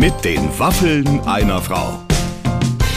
[0.00, 2.02] Mit den Waffeln einer Frau.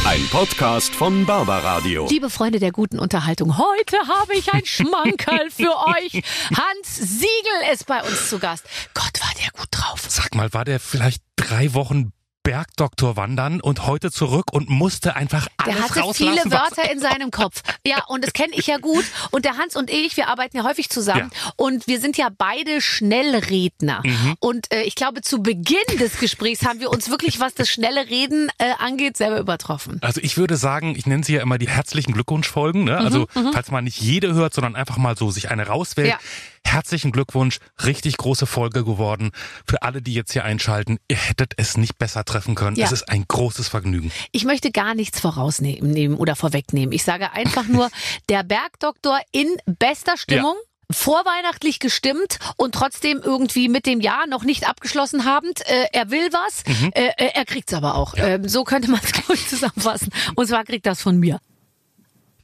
[0.06, 2.08] Ein Podcast von Barbaradio.
[2.08, 6.24] Liebe Freunde der guten Unterhaltung, heute habe ich ein Schmankerl für euch.
[6.56, 8.64] Hans Siegel ist bei uns zu Gast.
[8.94, 10.06] Gott, war der gut drauf.
[10.08, 12.14] Sag mal, war der vielleicht drei Wochen
[12.44, 16.40] Bergdoktor wandern und heute zurück und musste einfach alles Der hatte rauslassen.
[16.40, 17.62] viele Wörter in seinem Kopf.
[17.86, 19.06] Ja, und das kenne ich ja gut.
[19.32, 21.32] Und der Hans und ich, wir arbeiten ja häufig zusammen.
[21.56, 24.02] Und wir sind ja beide Schnellredner.
[24.04, 24.36] Mhm.
[24.40, 28.10] Und äh, ich glaube, zu Beginn des Gesprächs haben wir uns wirklich, was das schnelle
[28.10, 30.00] Reden äh, angeht, selber übertroffen.
[30.02, 32.84] Also ich würde sagen, ich nenne sie ja immer die herzlichen Glückwunschfolgen.
[32.84, 32.98] Ne?
[32.98, 36.10] Also falls man nicht jede hört, sondern einfach mal so sich eine rauswählt.
[36.10, 36.20] Ja.
[36.66, 39.32] Herzlichen Glückwunsch, richtig große Folge geworden.
[39.68, 42.76] Für alle, die jetzt hier einschalten, ihr hättet es nicht besser treffen können.
[42.76, 42.86] Ja.
[42.86, 44.12] Es ist ein großes Vergnügen.
[44.32, 46.92] Ich möchte gar nichts vorausnehmen nehmen oder vorwegnehmen.
[46.92, 47.90] Ich sage einfach nur,
[48.30, 50.56] der Bergdoktor in bester Stimmung.
[50.92, 55.62] Vorweihnachtlich gestimmt und trotzdem irgendwie mit dem Jahr noch nicht abgeschlossen habend.
[55.68, 58.14] Äh, er will was, äh, äh, er kriegt's aber auch.
[58.18, 60.10] Ähm, so könnte man es, ich, zusammenfassen.
[60.36, 61.40] Und zwar kriegt das von mir.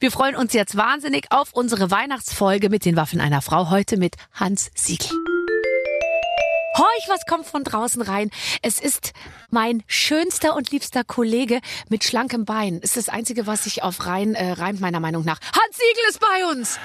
[0.02, 3.70] Wir freuen uns jetzt wahnsinnig auf unsere Weihnachtsfolge mit den Waffen einer Frau.
[3.70, 5.10] Heute mit Hans Siegel.
[6.78, 8.30] Horch, was kommt von draußen rein?
[8.62, 9.12] Es ist
[9.50, 12.80] mein schönster und liebster Kollege mit schlankem Bein.
[12.80, 15.40] Ist das Einzige, was sich auf rein äh, reimt, meiner Meinung nach.
[15.42, 16.80] Hans Siegel ist bei uns.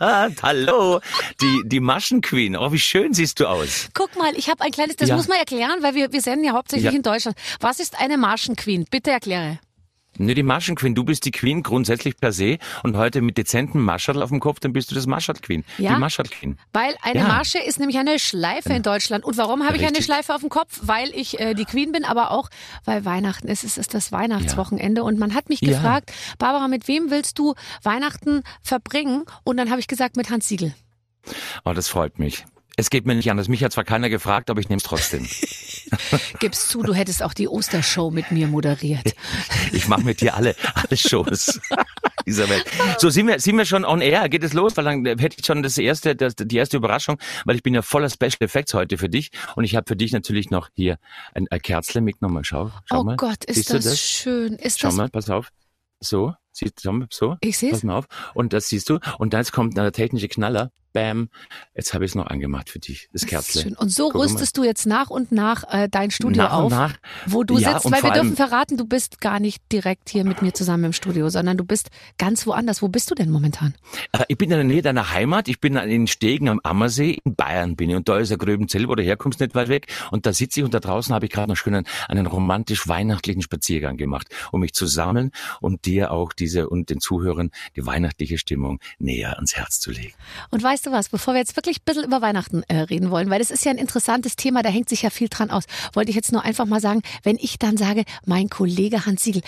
[0.42, 1.00] Hallo,
[1.40, 2.56] die, die Maschenqueen.
[2.56, 3.88] Oh, wie schön siehst du aus.
[3.94, 5.16] Guck mal, ich habe ein kleines, das Ja.
[5.16, 6.96] muss man erklären, weil wir, wir senden ja hauptsächlich Ja.
[6.96, 7.36] in Deutschland.
[7.60, 8.86] Was ist eine Marschenqueen?
[8.90, 9.60] Bitte erkläre.
[10.18, 10.94] Ne, die Maschenqueen.
[10.94, 14.60] Du bist die Queen grundsätzlich per se und heute mit dezentem Maschatl auf dem Kopf,
[14.60, 15.64] dann bist du das Maschatl-Queen.
[15.78, 15.94] Ja.
[15.94, 16.58] Die Maschatl-Queen.
[16.72, 17.28] Weil eine Ja.
[17.28, 19.24] Marsche ist nämlich eine Schleife in Deutschland.
[19.24, 20.02] Und warum habe ich eine.
[20.02, 20.80] Schleife auf dem Kopf?
[20.82, 22.48] Weil ich äh, die Queen bin, aber auch
[22.84, 23.64] weil Weihnachten ist.
[23.64, 25.02] Es ist das Weihnachtswochenende.
[25.02, 25.70] Und man hat mich Ja.
[25.72, 29.24] gefragt, Barbara, mit wem willst du Weihnachten verbringen?
[29.44, 30.74] Und dann habe ich gesagt, mit Hans Siegel.
[31.64, 32.44] Oh, das freut mich.
[32.78, 33.48] Es geht mir nicht anders.
[33.48, 35.26] Mich hat zwar keiner gefragt, aber ich nehme es trotzdem.
[36.40, 39.14] Gib's zu, du hättest auch die Ostershow mit mir moderiert.
[39.72, 41.58] Ich mache mit dir alle, alle Shows
[42.26, 42.66] dieser Welt.
[42.98, 44.28] So, sind wir, sind wir schon on air?
[44.28, 44.76] Geht es los?
[44.76, 47.80] Weil dann hätte ich schon das erste, das, die erste Überraschung, weil ich bin ja
[47.80, 50.98] voller Special Effects heute für dich und ich habe für dich natürlich noch hier
[51.34, 52.44] ein, ein Kerzle mitgenommen.
[52.44, 53.16] Schau, schau oh mal.
[53.16, 54.00] Gott, ist das, du das?
[54.00, 54.54] schön.
[54.56, 55.50] Ist Schau das mal, pass auf.
[56.00, 57.36] So, siehst mal, so.
[57.40, 57.70] Ich seh's.
[57.70, 58.06] Pass mal auf.
[58.34, 58.98] Und das siehst du.
[59.18, 60.70] Und dann jetzt kommt der technische Knaller.
[60.96, 61.28] Bam.
[61.74, 63.60] Jetzt habe ich es noch angemacht für dich, das Kerzle.
[63.60, 63.74] schön.
[63.76, 64.22] Und so Guck mal.
[64.22, 66.94] rüstest du jetzt nach und nach äh, dein Studio Nach auf, nach.
[67.26, 70.40] wo du Ja, sitzt, weil wir dürfen verraten, du bist gar nicht direkt hier mit
[70.40, 72.80] mir zusammen im Studio, sondern du bist ganz woanders.
[72.80, 73.74] Wo bist du denn momentan?
[74.12, 75.48] Äh, Ich bin in der Nähe deiner Heimat.
[75.48, 77.18] Ich bin in Stegen am Ammersee.
[77.24, 77.96] In Bayern bin ich.
[77.96, 79.86] Und da ist der Gröbenzell, wo du herkommst, nicht weit weg.
[80.10, 83.42] Und da sitze ich und da draußen habe ich gerade noch schön einen, einen romantisch-weihnachtlichen
[83.42, 85.30] Spaziergang gemacht, um mich zu sammeln
[85.60, 90.14] und dir auch diese und den Zuhörern die weihnachtliche Stimmung näher ans Herz zu legen.
[90.50, 93.28] Und weißt du was, bevor wir jetzt wirklich ein bisschen über Weihnachten äh, reden wollen,
[93.30, 96.10] weil das ist ja ein interessantes Thema, da hängt sich ja viel dran aus, wollte
[96.10, 99.42] ich jetzt nur einfach mal sagen, wenn ich dann sage, mein Kollege Hans Siegel,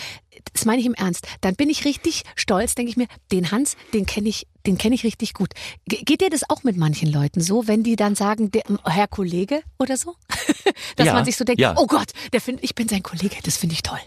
[0.53, 3.75] das meine ich im Ernst, dann bin ich richtig stolz, denke ich mir, den Hans,
[3.93, 5.49] den kenne ich, den kenne ich richtig gut.
[5.87, 9.07] Ge- Geht dir das auch mit manchen Leuten so, wenn die dann sagen, der, Herr
[9.07, 10.15] Kollege oder so?
[10.95, 11.73] Dass Ja, man sich so denkt, ja.
[11.77, 13.99] oh Gott, der find, ich bin sein Kollege, das finde ich toll.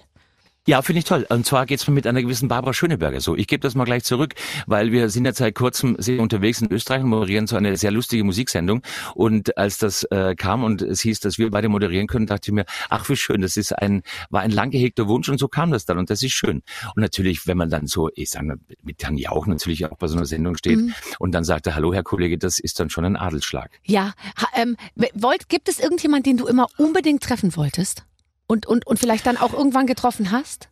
[0.69, 1.27] Ja, finde ich toll.
[1.29, 3.35] Und zwar geht's mir mit einer gewissen Barbara Schöneberger so.
[3.35, 4.35] Ich gebe das mal gleich zurück,
[4.69, 7.91] weil wir sind ja seit kurzem sehr unterwegs in Österreich und moderieren so eine sehr
[7.91, 8.81] lustige Musiksendung.
[9.17, 12.55] Und als das äh, kam und es hieß, dass wir beide moderieren können, dachte ich
[12.55, 15.73] mir, ach wie schön, das ist ein, war ein lang gehegter Wunsch und so kam
[15.73, 16.63] das dann und das ist schön.
[16.95, 20.07] Und natürlich, wenn man dann so, ich sage mal, mit Herrn Jauch natürlich auch bei
[20.07, 20.79] so einer Sendung steht
[21.19, 23.81] und dann sagt er, hallo Herr Kollege, das ist dann schon ein Adelsschlag.
[23.83, 24.77] Ja, ha, ähm,
[25.15, 28.05] wollt, gibt es irgendjemand, den du immer unbedingt treffen wolltest?
[28.53, 30.69] Und, und, und vielleicht dann auch irgendwann getroffen hast?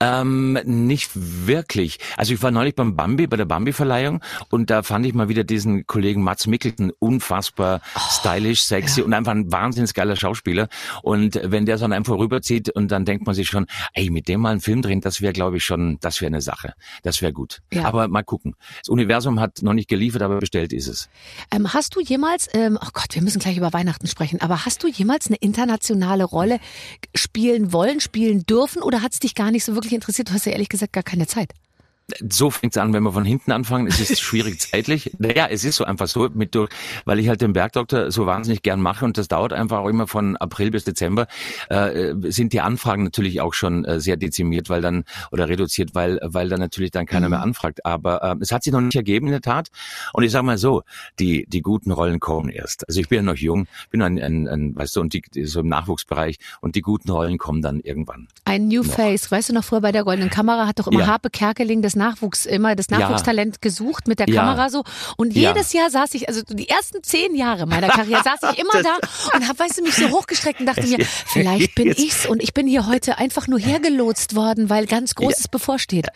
[0.00, 1.98] Ähm, nicht wirklich.
[2.16, 5.44] Also ich war neulich beim Bambi, bei der Bambi-Verleihung und da fand ich mal wieder
[5.44, 7.80] diesen Kollegen Mats Mikkelsen unfassbar
[8.10, 10.68] stylisch, sexy und einfach ein wahnsinnig geiler Schauspieler.
[11.02, 14.28] Und wenn der so an einem vorüberzieht und dann denkt man sich schon, ey, mit
[14.28, 16.74] dem mal einen Film drehen, das wäre, glaube ich, schon, das wäre eine Sache.
[17.02, 17.60] Das wäre gut.
[17.72, 17.84] Ja.
[17.84, 18.54] Aber mal gucken.
[18.78, 21.08] Das Universum hat noch nicht geliefert, aber bestellt ist es.
[21.50, 24.82] Ähm, hast du jemals, ähm, oh Gott, wir müssen gleich über Weihnachten sprechen, aber hast
[24.82, 26.60] du jemals eine internationale Rolle
[27.14, 30.28] spielen wollen, spielen dürfen oder hat es dich gar nicht so wirklich interessiert?
[30.28, 31.52] Du hast ja ehrlich gesagt gar keine Zeit.
[32.28, 33.86] So fängt's an, wenn wir von hinten anfangen.
[33.86, 35.12] Es ist schwierig zeitlich.
[35.18, 36.70] Naja, es ist so einfach so, mit durch,
[37.04, 40.06] weil ich halt den Bergdoktor so wahnsinnig gern mache und das dauert einfach auch immer
[40.06, 41.26] von April bis Dezember,
[41.68, 46.18] äh, sind die Anfragen natürlich auch schon äh, sehr dezimiert, weil dann oder reduziert, weil
[46.22, 47.84] weil dann natürlich dann keiner mehr anfragt.
[47.84, 49.68] Aber äh, es hat sich noch nicht ergeben in der Tat.
[50.12, 50.82] Und ich sage mal so,
[51.18, 52.86] die die guten Rollen kommen erst.
[52.88, 55.60] Also ich bin ja noch jung, bin ein, ein, ein weißt du, und die, so
[55.60, 58.28] im Nachwuchsbereich und die guten Rollen kommen dann irgendwann.
[58.44, 61.06] Ein New Face, weißt du noch früher bei der Goldenen Kamera hat doch immer Ja.
[61.06, 62.98] Harpe Kerkeling das das Nachwuchs, immer das Ja.
[62.98, 64.42] Nachwuchstalent gesucht mit der Ja.
[64.42, 64.84] Kamera so.
[65.16, 65.50] Und Ja.
[65.50, 68.96] jedes Jahr saß ich, also die ersten zehn Jahre meiner Karriere saß ich immer da
[69.36, 72.54] und habe, weißt du, mich so hochgestreckt und dachte mir, vielleicht bin ich's und ich
[72.54, 76.08] bin hier heute einfach nur hergelotst worden, weil ganz Großes bevorsteht.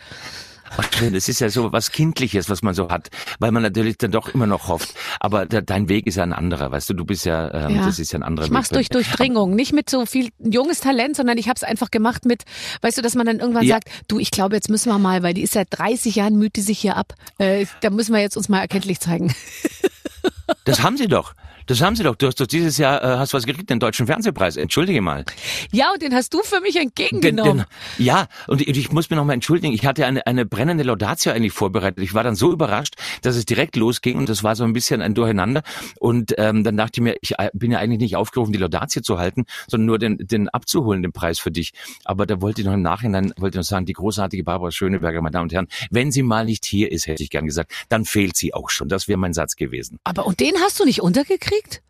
[1.13, 3.09] Das ist ja so was Kindliches, was man so hat,
[3.39, 4.93] weil man natürlich dann doch immer noch hofft.
[5.19, 7.85] Aber de, dein Weg ist ja ein anderer, weißt du, du bist ja, ähm, Ja.
[7.85, 8.53] das ist ja ein anderer Ich Weg.
[8.53, 12.25] mach's durch Durchdringung, nicht mit so viel junges Talent, sondern ich habe es einfach gemacht
[12.25, 12.43] mit,
[12.81, 13.75] weißt du, dass man dann irgendwann Ja.
[13.75, 16.55] sagt, du, ich glaube, jetzt müssen wir mal, weil die ist seit 30 Jahren müht
[16.55, 17.13] die sich hier ab.
[17.37, 19.33] Äh, da müssen wir jetzt uns mal erkenntlich zeigen.
[20.65, 21.33] Das haben sie doch.
[21.67, 22.15] Das haben sie doch.
[22.15, 24.57] Du hast doch dieses Jahr äh, hast was gekriegt, den deutschen Fernsehpreis.
[24.57, 25.25] Entschuldige mal.
[25.71, 27.65] Ja, und den hast du für mich Den, entgegengenommen.
[27.97, 29.73] den, ja, und ich, ich muss mir noch mal entschuldigen.
[29.73, 32.03] Ich hatte eine, eine brennende Laudatio eigentlich vorbereitet.
[32.03, 35.01] Ich war dann so überrascht, dass es direkt losging und das war so ein bisschen
[35.01, 35.61] ein Durcheinander.
[35.99, 39.01] Und ähm, dann dachte ich mir, ich äh, bin ja eigentlich nicht aufgerufen, die Laudatio
[39.01, 41.73] zu halten, sondern nur den, den abzuholen, den Preis für dich.
[42.05, 45.21] Aber da wollte ich noch im Nachhinein, wollte ich noch sagen, die großartige Barbara Schöneberger,
[45.21, 48.05] meine Damen und Herren, wenn sie mal nicht hier ist, hätte ich gern gesagt, dann
[48.05, 48.87] fehlt sie auch schon.
[48.87, 49.99] Das wäre mein Satz gewesen.
[50.05, 51.56] Aber und den hast du nicht untergekriegt?
[51.57, 51.81] liegt?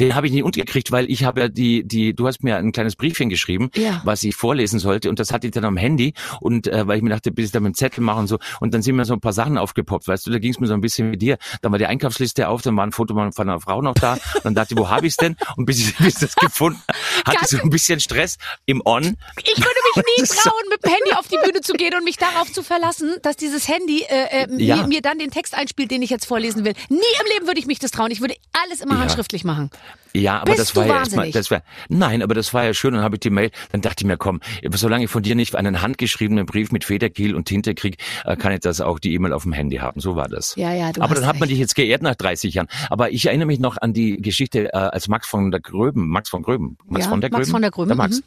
[0.00, 2.72] Den habe ich nicht untergekriegt, weil ich habe ja die, die, du hast mir ein
[2.72, 4.00] kleines Briefchen geschrieben, Ja.
[4.04, 7.02] was ich vorlesen sollte und das hatte ich dann am Handy und äh, weil ich
[7.02, 9.04] mir dachte, bis ich da mit dem Zettel mache und so und dann sind mir
[9.04, 11.16] so ein paar Sachen aufgepoppt, weißt du, da ging es mir so ein bisschen wie
[11.16, 11.38] dir.
[11.62, 14.44] Dann war die Einkaufsliste auf, dann war ein Foto von einer Frau noch da und
[14.44, 15.36] dann dachte ich, wo habe ich's denn?
[15.56, 16.80] Und bis ich, bis ich das gefunden
[17.26, 18.36] hatte ich so ein bisschen Stress
[18.66, 19.02] im On.
[19.02, 22.16] Ich würde mich nie trauen, mit dem Handy auf die Bühne zu gehen und mich
[22.16, 24.76] darauf zu verlassen, dass dieses Handy äh, äh, Ja.
[24.76, 26.74] mir, mir dann den Text einspielt, den ich jetzt vorlesen will.
[26.88, 28.10] Nie im Leben würde ich mich das trauen.
[28.10, 29.00] Ich würde alles immer Ja.
[29.00, 29.70] handschriftlich machen.
[30.16, 32.90] Ja, aber Bist das war ja erstmal, das war, nein, aber das war ja schön
[32.90, 34.40] und dann habe ich die Mail, dann dachte ich mir, komm,
[34.72, 38.52] solange ich von dir nicht einen handgeschriebenen Brief mit Federkiel und Tinte krieg, äh, kann
[38.52, 40.00] ich das auch die E-Mail auf dem Handy haben.
[40.00, 40.54] So war das.
[40.54, 41.52] Ja, ja, du aber dann hat man recht.
[41.52, 42.68] dich jetzt geehrt nach 30 Jahren.
[42.90, 46.28] Aber ich erinnere mich noch an die Geschichte, äh, als Max von der Gröben, Max
[46.28, 48.18] von Gröben, Max Ja, von der Max Gröben, von der Gröben, der Max.
[48.18, 48.24] mhm.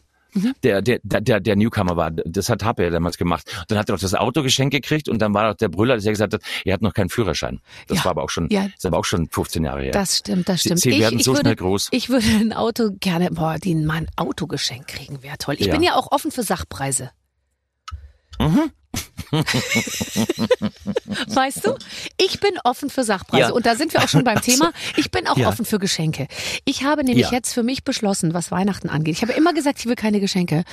[0.64, 3.48] Der, der, der, der, der Newcomer war, das hat Happe ja damals gemacht.
[3.62, 5.98] Und dann hat er doch das Auto geschenkt gekriegt und dann war doch der Brüller,
[5.98, 7.60] der gesagt hat, er hat noch keinen Führerschein.
[7.88, 8.68] Das Ja, war aber auch schon, ja.
[8.76, 9.92] ist aber auch schon 15 Jahre her.
[9.92, 10.82] Das stimmt, das Sie- stimmt.
[10.82, 11.88] Sie ich, werden ich so würde, schnell groß.
[11.92, 15.56] Ich würde ein Auto gerne, boah, den mal ein Autogeschenk kriegen, wäre toll.
[15.58, 15.74] Ich Ja.
[15.74, 17.10] bin ja auch offen für Sachpreise.
[18.40, 18.72] Mhm.
[21.28, 21.76] Weißt du?
[22.18, 23.50] Ich bin offen für Sachpreise.
[23.50, 23.54] Ja.
[23.54, 24.52] Und da sind wir auch schon beim Ach so.
[24.52, 24.72] Thema.
[24.96, 25.50] Ich bin auch Ja.
[25.50, 26.28] offen für Geschenke.
[26.66, 27.32] Ich habe nämlich Ja.
[27.34, 29.16] jetzt für mich beschlossen, was Weihnachten angeht.
[29.16, 30.64] Ich habe immer gesagt, ich will keine Geschenke.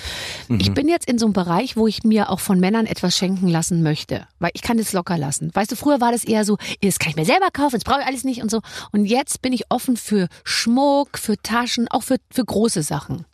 [0.48, 0.74] Ich Mhm.
[0.74, 3.82] bin jetzt in so einem Bereich, wo ich mir auch von Männern etwas schenken lassen
[3.82, 4.26] möchte.
[4.38, 5.50] Weil ich kann das locker lassen.
[5.54, 8.00] Weißt du, früher war das eher so, das kann ich mir selber kaufen, das brauche
[8.00, 8.60] ich alles nicht und so.
[8.92, 13.24] Und jetzt bin ich offen für Schmuck, für Taschen, auch für, für große Sachen.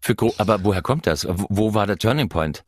[0.00, 1.26] Für aber woher kommt das?
[1.28, 2.64] Wo war der Turning Point?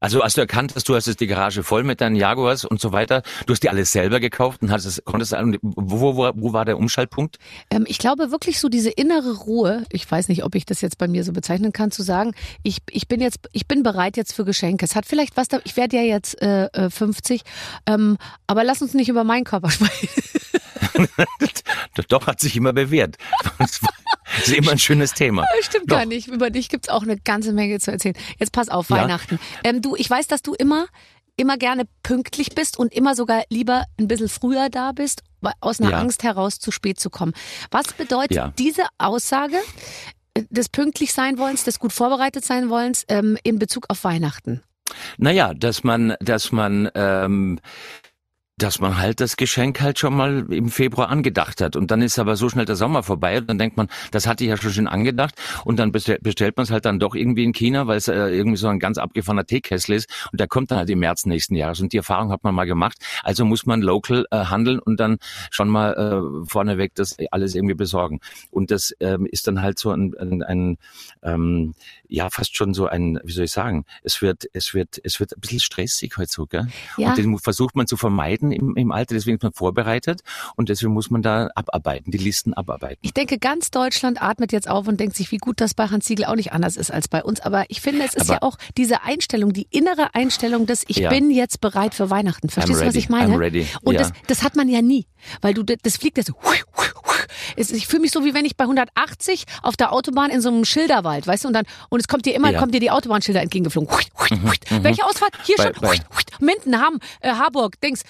[0.00, 2.80] Also hast du erkannt, dass du hast jetzt die Garage voll mit deinen Jaguars und
[2.80, 3.22] so weiter.
[3.44, 5.32] Du hast die alles selber gekauft und hast es, konntest
[5.62, 7.38] wo, wo, wo war der Umschaltpunkt?
[7.70, 10.96] Ähm, ich glaube wirklich so diese innere Ruhe, ich weiß nicht, ob ich das jetzt
[10.96, 12.32] bei mir so bezeichnen kann, zu sagen,
[12.62, 14.86] ich, ich bin jetzt, ich bin bereit jetzt für Geschenke.
[14.86, 17.42] Es hat vielleicht was da, ich werde ja jetzt äh, äh, 50,
[17.86, 20.08] ähm, aber lass uns nicht über meinen Körper sprechen.
[22.08, 23.16] Doch hat sich immer bewährt.
[24.38, 25.46] Das ist immer ein schönes Thema.
[25.60, 25.96] Stimmt Doch.
[25.98, 26.28] gar nicht.
[26.28, 28.14] Über dich gibt's auch eine ganze Menge zu erzählen.
[28.38, 28.96] Jetzt pass auf, Ja.
[28.96, 29.38] Weihnachten.
[29.64, 30.86] Ähm, du, ich weiß, dass du immer
[31.36, 35.22] immer gerne pünktlich bist und immer sogar lieber ein bisschen früher da bist,
[35.60, 35.98] aus einer Ja.
[35.98, 37.32] Angst heraus zu spät zu kommen.
[37.70, 38.52] Was bedeutet Ja.
[38.58, 39.56] diese Aussage
[40.36, 44.62] des pünktlich sein wollens, des gut vorbereitet sein wollens ähm, in Bezug auf Weihnachten?
[45.16, 47.58] Naja, dass man, dass man, ähm,
[48.62, 51.76] dass man halt das Geschenk halt schon mal im Februar angedacht hat.
[51.76, 54.44] Und dann ist aber so schnell der Sommer vorbei und dann denkt man, das hatte
[54.44, 55.34] ich ja schon schön angedacht.
[55.64, 58.58] Und dann bestellt, man es halt dann doch irgendwie in China, weil es äh, irgendwie
[58.58, 60.10] so ein ganz abgefahrener Teekessel ist.
[60.30, 61.80] Und der kommt dann halt im März nächsten Jahres.
[61.80, 62.98] Und die Erfahrung hat man mal gemacht.
[63.22, 65.18] Also muss man local äh, handeln und dann
[65.50, 68.20] schon mal äh, vorneweg das alles irgendwie besorgen.
[68.50, 70.78] Und das ähm, ist dann halt so ein, ein, ein
[71.22, 71.74] ähm,
[72.08, 75.36] ja, fast schon so ein, wie soll ich sagen, es wird, es wird, es wird
[75.36, 76.66] ein bisschen stressig heute so, gell?
[76.96, 77.10] Ja.
[77.10, 80.22] Und den versucht man zu vermeiden im, im Alter, deswegen ist man vorbereitet
[80.56, 82.98] und deswegen muss man da abarbeiten, die Listen abarbeiten.
[83.02, 86.06] Ich denke, ganz Deutschland atmet jetzt auf und denkt sich, wie gut das bei Hans
[86.06, 87.40] Siegel auch nicht anders ist als bei uns.
[87.40, 90.96] Aber ich finde, es ist Aber- ja auch diese Einstellung, die innere Einstellung des Ich
[90.98, 91.10] Ja.
[91.10, 92.48] bin jetzt bereit für Weihnachten.
[92.48, 93.34] Verstehst du, was ich meine?
[93.82, 94.00] Und ja.
[94.00, 95.06] das, das hat man ja nie.
[95.40, 96.34] Weil du, das fliegt ja so.
[97.56, 100.48] Es- Ich fühle mich so, wie wenn ich bei 180 auf der Autobahn in so
[100.48, 102.58] einem Schilderwald, weißt du, und dann, und es kommt dir immer, Ja.
[102.58, 103.88] kommt dir die Autobahnschilder entgegengeflogen.
[104.82, 105.32] Welche Ausfahrt?
[105.44, 105.74] Hier Bei- schon.
[105.80, 105.96] bei-
[106.40, 108.02] Minden, Hamm, äh, Harburg, Dings.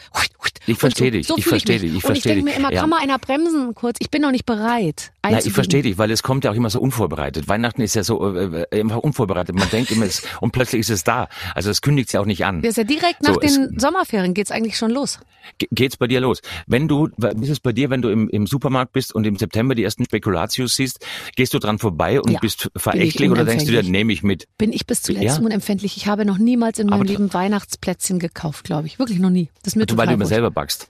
[0.66, 1.80] Ich versteh Und so, dich, So ich fühl versteh mich.
[1.82, 2.58] dich, ich Und ich versteh denke mir dich.
[2.58, 2.80] immer, Ja.
[2.82, 3.96] kann mal einer bremsen kurz?
[3.98, 5.12] Ich bin noch nicht bereit.
[5.22, 7.48] Nein, ich verstehe dich, weil es kommt ja auch immer so unvorbereitet.
[7.48, 9.54] Weihnachten ist ja so äh, äh, einfach unvorbereitet.
[9.56, 11.28] Man denkt immer, es, und plötzlich ist es da.
[11.54, 12.62] Also es kündigt sich auch nicht an.
[12.62, 15.18] Das ist ja direkt nach So, es- den Sommerferien geht's eigentlich schon los.
[15.58, 16.40] Ge- geht's bei dir los.
[16.66, 19.36] Wenn du, wie ist es bei dir, wenn du im, im Supermarkt bist und im,
[19.36, 21.04] September die ersten Spekulatius siehst,
[21.36, 24.46] gehst du dran vorbei und Ja, bist verächtlich oder denkst du dir, nehme ich mit?
[24.58, 25.44] Bin ich bis zuletzt Ja?
[25.44, 25.96] unempfindlich.
[25.96, 28.98] Ich habe noch niemals in meinem Aber- Leben Weihnachtsplätzchen gekauft, glaube ich.
[28.98, 29.48] Wirklich noch nie.
[29.62, 30.88] Das ist mir Also, weil du immer selber backst.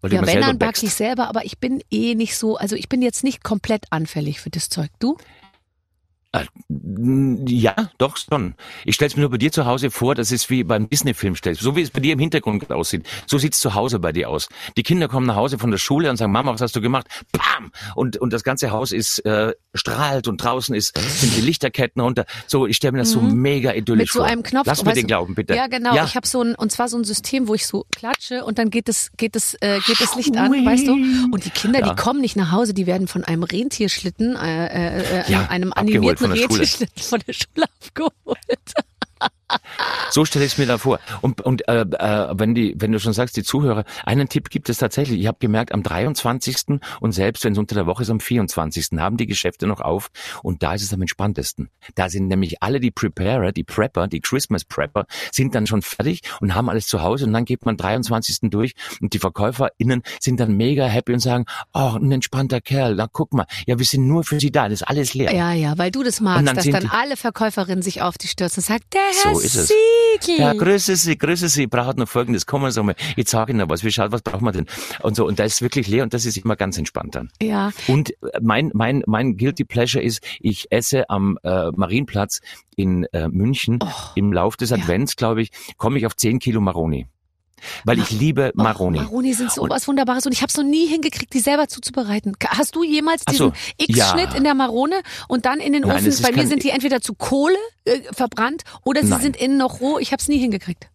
[0.00, 2.88] Weil Ja, wenn, dann backe ich selber, aber ich bin eh nicht so, also ich
[2.88, 4.90] bin jetzt nicht komplett anfällig für das Zeug.
[4.98, 5.16] Du?
[7.46, 8.54] Ja, doch schon.
[8.84, 11.34] Ich stelle es mir nur bei dir zu Hause vor, das ist wie beim Disney-Film
[11.36, 11.62] stellst.
[11.62, 13.06] So wie es bei dir im Hintergrund aussieht.
[13.26, 14.48] So sieht's zu Hause bei dir aus.
[14.76, 17.06] Die Kinder kommen nach Hause von der Schule und sagen, Mama, was hast du gemacht?
[17.32, 17.72] Bam!
[17.94, 22.26] Und, und das ganze Haus ist äh, strahlt und draußen ist, sind die Lichterketten runter.
[22.46, 23.98] So, ich stelle mir das so mega idyllisch Mhm.
[23.98, 24.26] Mit so vor.
[24.28, 24.66] einem Knopf.
[24.66, 25.54] Lass mir den glauben, bitte.
[25.54, 26.04] Ja, genau.
[26.04, 28.70] Ich habe so ein, und zwar so ein System, wo ich so klatsche und dann
[28.70, 30.92] geht das, geht das, äh, geht das Licht an, weißt du?
[30.92, 31.90] Und die Kinder, Ja.
[31.94, 35.72] die kommen nicht nach Hause, die werden von einem Rentierschlitten, äh, äh, äh, Ja, einem
[35.72, 36.66] animierten von der Schule.
[36.96, 38.74] Von der Schule abgeholt.
[40.10, 41.00] So stelle ich es mir da vor.
[41.20, 44.68] Und, und äh, äh, wenn die, wenn du schon sagst, die Zuhörer, einen Tipp gibt
[44.68, 45.20] es tatsächlich.
[45.20, 46.80] Ich habe gemerkt, am 23.
[47.00, 48.88] und selbst wenn es unter der Woche ist, am 24.
[48.98, 50.08] haben die Geschäfte noch auf
[50.42, 51.68] und da ist es am entspanntesten.
[51.94, 56.22] Da sind nämlich alle die Preparer, die Prepper, die Christmas Prepper, sind dann schon fertig
[56.40, 58.50] und haben alles zu Hause und dann geht man am 23.
[58.50, 63.08] durch und die VerkäuferInnen sind dann mega happy und sagen, oh, ein entspannter Kerl, na
[63.10, 65.34] guck mal, ja, wir sind nur für sie da, das ist alles leer.
[65.34, 68.26] Ja, ja, weil du das magst, dann dass dann die- alle Verkäuferinnen sich auf die
[68.28, 69.68] stürzen und sagen, der Herr So ist es.
[69.68, 70.38] Siegel.
[70.40, 73.68] Ja, grüße Sie, grüße Sie, braucht noch Folgendes, kommen Sie mal, ich sage Ihnen noch
[73.70, 74.66] was, wie schaut, was brauchen wir denn?
[75.02, 77.30] Und so, und da ist wirklich leer und das ist immer ganz entspannt dann.
[77.42, 77.70] ja.
[77.86, 82.40] Und mein, mein, mein Guilty Pleasure ist, ich esse am äh, Marienplatz
[82.76, 84.76] in äh, München Oh, im Lauf des ja.
[84.76, 87.06] Advents, glaube ich, komme ich auf 10 Kilo Maroni.
[87.84, 88.98] Weil ich liebe Oh, Maroni.
[88.98, 92.36] Maroni sind so was Wunderbares und ich habe es noch nie hingekriegt, die selber zuzubereiten.
[92.48, 94.36] Hast du jemals diesen so, X-Schnitt ja.
[94.36, 96.06] in der Marone und dann in den Nein, Ofen?
[96.06, 99.20] ist Bei mir sind die entweder zu Kohle äh, verbrannt oder sie Nein.
[99.20, 99.98] sind innen noch roh.
[99.98, 100.88] Ich habe es nie hingekriegt.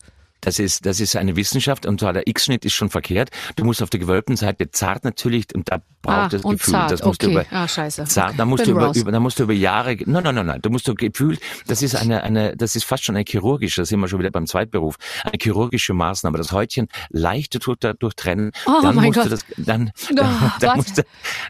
[0.43, 3.29] Das ist, das ist eine Wissenschaft und zwar der X-Schnitt ist schon verkehrt.
[3.55, 6.73] Du musst auf der gewölbten Seite zart natürlich und da braucht ah, das Gefühl.
[6.73, 6.91] zart.
[6.91, 7.35] Das musst du okay.
[7.35, 8.03] über, ah, scheiße.
[8.03, 10.45] Zart, da musst Bin du über, über, da musst du über Jahre, nein, nein, nein,
[10.45, 13.81] nein, da musst du gefühlt, das ist eine, eine, das ist fast schon eine chirurgische,
[13.81, 18.15] da sind wir schon wieder beim Zweitberuf, eine chirurgische Maßnahme, das Häutchen leichter tut dadurch
[18.15, 19.25] trennen, Oh dann musst Gott.
[19.25, 21.03] du das, dann, Oh, dann, dann musst du,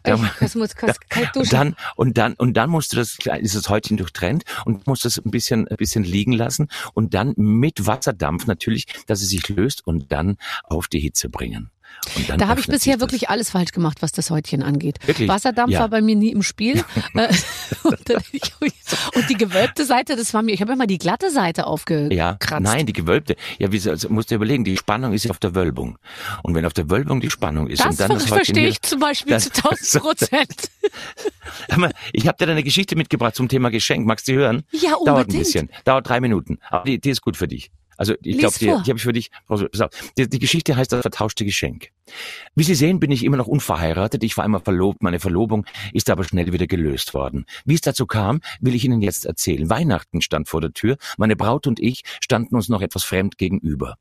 [0.04, 1.50] dann, Ich, das muss das kalt und duschen.
[1.52, 5.18] dann, und dann, und dann musst du das, ist das Häutchen durchtrennt und musst es
[5.18, 9.86] ein bisschen, ein bisschen liegen lassen und dann mit Wasserdampf natürlich, dass es sich löst
[9.86, 11.70] und dann auf die Hitze bringen.
[12.38, 14.98] Da habe ich bisher wirklich alles falsch gemacht, was das Häutchen angeht.
[15.06, 15.30] Wirklich?
[15.30, 15.82] Wasserdampf Ja.
[15.82, 16.84] war bei mir nie im Spiel.
[17.16, 17.32] Äh,
[17.84, 22.62] und, die gewölbte Seite, das war mir, ich habe immer die glatte Seite Ja, aufgekratzt.
[22.62, 23.36] nein, die gewölbte.
[23.60, 25.98] Ja, wie also musst du überlegen, die Spannung ist ja auf der Wölbung.
[26.42, 29.00] Und wenn auf der Wölbung die Spannung ist Das, und dann das verstehe ich zum
[29.00, 30.70] Beispiel zu 1000 Prozent.
[32.14, 34.06] Ich habe dir eine Geschichte mitgebracht zum Thema Geschenk.
[34.06, 34.64] Magst du die hören?
[34.72, 35.44] Ja, Dauert ein unbedingt.
[35.44, 35.70] bisschen.
[35.86, 36.58] Dauert drei Minuten.
[36.70, 37.72] Aber die, die ist gut für dich.
[38.04, 39.32] Also ich glaube, die, die habe ich für dich.
[40.18, 41.88] Die, die Geschichte heißt das vertauschte Geschenk.
[42.54, 44.26] Wie Sie sehen, bin ich immer noch unverheiratet.
[44.26, 45.02] Ich war einmal verlobt.
[45.02, 47.46] Meine Verlobung ist aber schnell wieder gelöst worden.
[47.64, 49.70] Wie es dazu kam, will ich Ihnen jetzt erzählen.
[49.70, 50.98] Weihnachten stand vor der Tür.
[51.18, 53.96] Meine Braut und ich standen uns noch etwas fremd gegenüber.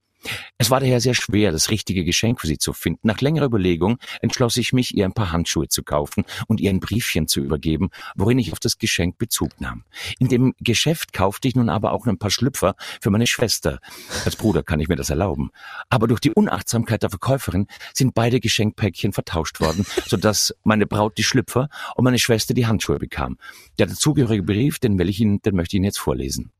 [0.58, 3.06] Es war daher sehr schwer, das richtige Geschenk für sie zu finden.
[3.06, 6.80] Nach längerer Überlegung entschloss ich mich, ihr ein paar Handschuhe zu kaufen und ihr ein
[6.80, 9.84] Briefchen zu übergeben, worin ich auf das Geschenk Bezug nahm.
[10.18, 13.80] In dem Geschäft kaufte ich nun aber auch ein paar Schlüpfer für meine Schwester.
[14.24, 15.50] Als Bruder kann ich mir das erlauben.
[15.88, 21.24] Aber durch die Unachtsamkeit der Verkäuferin sind beide Geschenkpäckchen vertauscht worden, sodass meine Braut die
[21.24, 23.38] Schlüpfer und meine Schwester die Handschuhe bekam.
[23.78, 26.52] Der dazugehörige Brief, den will ich Ihnen, den möchte ich Ihnen jetzt vorlesen.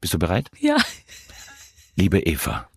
[0.00, 0.50] Bist du bereit?
[0.58, 0.76] Ja.
[1.94, 2.68] Liebe Eva,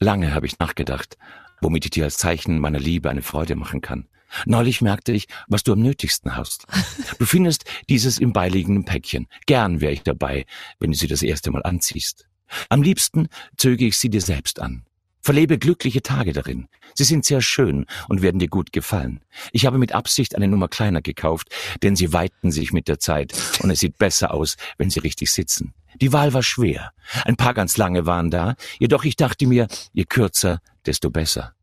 [0.00, 1.16] lange habe ich nachgedacht,
[1.60, 4.08] womit ich dir als Zeichen meiner Liebe eine Freude machen kann.
[4.44, 6.66] Neulich merkte ich, was du am nötigsten hast.
[7.18, 9.26] Du findest dieses im beiliegenden Päckchen.
[9.46, 10.44] Gern wäre ich dabei,
[10.78, 12.26] wenn du sie das erste Mal anziehst.
[12.68, 14.84] Am liebsten zöge ich sie dir selbst an.
[15.22, 16.68] Verlebe glückliche Tage darin.
[16.94, 19.20] Sie sind sehr schön und werden dir gut gefallen.
[19.50, 21.48] Ich habe mit Absicht eine Nummer kleiner gekauft,
[21.82, 25.32] denn sie weiten sich mit der Zeit und es sieht besser aus, wenn sie richtig
[25.32, 25.74] sitzen.
[26.00, 26.92] Die Wahl war schwer.
[27.24, 31.54] Ein paar ganz lange waren da, jedoch ich dachte mir, je kürzer, desto besser.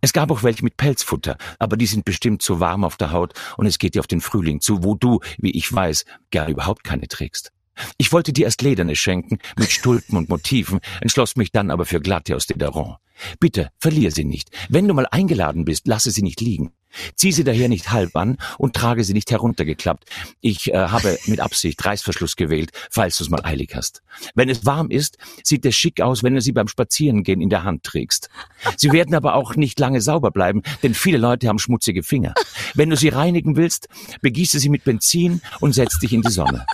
[0.00, 3.34] Es gab auch welche mit Pelzfutter, aber die sind bestimmt zu warm auf der Haut
[3.56, 6.84] und es geht dir auf den Frühling zu, wo du, wie ich weiß, gar überhaupt
[6.84, 7.52] keine trägst.
[7.96, 12.00] Ich wollte dir erst Lederne schenken, mit Stulpen und Motiven, entschloss mich dann aber für
[12.00, 12.96] glatte aus Dederon.
[13.38, 14.50] Bitte, verlier sie nicht.
[14.68, 16.72] Wenn du mal eingeladen bist, lasse sie nicht liegen.
[17.14, 20.04] Zieh sie daher nicht halb an und trage sie nicht heruntergeklappt.
[20.40, 24.02] Ich äh, habe mit Absicht Reißverschluss gewählt, falls du es mal eilig hast.
[24.34, 27.64] Wenn es warm ist, sieht es schick aus, wenn du sie beim Spazierengehen in der
[27.64, 28.28] Hand trägst.
[28.76, 32.34] Sie werden aber auch nicht lange sauber bleiben, denn viele Leute haben schmutzige Finger.
[32.74, 33.88] Wenn du sie reinigen willst,
[34.20, 36.66] begieße sie mit Benzin und setz dich in die Sonne.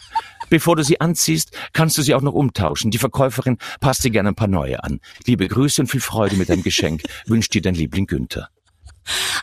[0.51, 2.91] Bevor du sie anziehst, kannst du sie auch noch umtauschen.
[2.91, 5.01] Die Verkäuferin passt dir gerne ein paar neue an.
[5.27, 7.03] Liebe Grüße und viel Freude mit deinem Geschenk.
[7.27, 8.49] Wünscht dir dein Liebling Günther.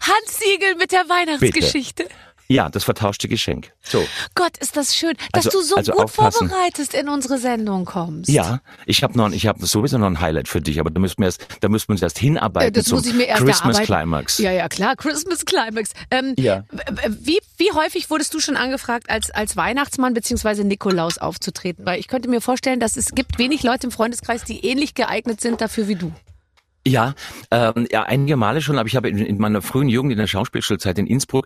[0.02, 2.08] Hans Siegel mit der Weihnachtsgeschichte.
[2.48, 3.72] Ja, das vertauschte Geschenk.
[3.82, 4.06] So.
[4.36, 6.50] Gott, ist das schön, dass Also- du so also gut aufpassen.
[6.50, 8.30] vorbereitet in unsere Sendung kommst.
[8.30, 11.20] Ja, ich habe noch, ich habe sowieso noch ein Highlight für dich, aber da müssen
[11.20, 13.78] wir erst, da müssen wir uns erst hinarbeiten das zum muss ich mir erst Christmas
[13.78, 13.86] erarbeiten.
[13.86, 14.38] Climax.
[14.40, 14.98] Ja, ja, klar.
[14.98, 15.92] Christmas Climax.
[16.10, 16.66] Ähm, Ja.
[17.08, 21.86] Wie, wie häufig wurdest du schon angefragt, als, als Weihnachtsmann beziehungsweise Nikolaus aufzutreten?
[21.86, 25.40] Weil ich könnte mir vorstellen, dass es gibt wenig Leute im Freundeskreis, die ähnlich geeignet
[25.40, 26.12] sind dafür wie du.
[26.86, 27.14] Ja,
[27.52, 30.28] ähm, ja, einige Male schon, aber ich habe in, in meiner frühen Jugend in der
[30.28, 31.46] Schauspielschulzeit in Innsbruck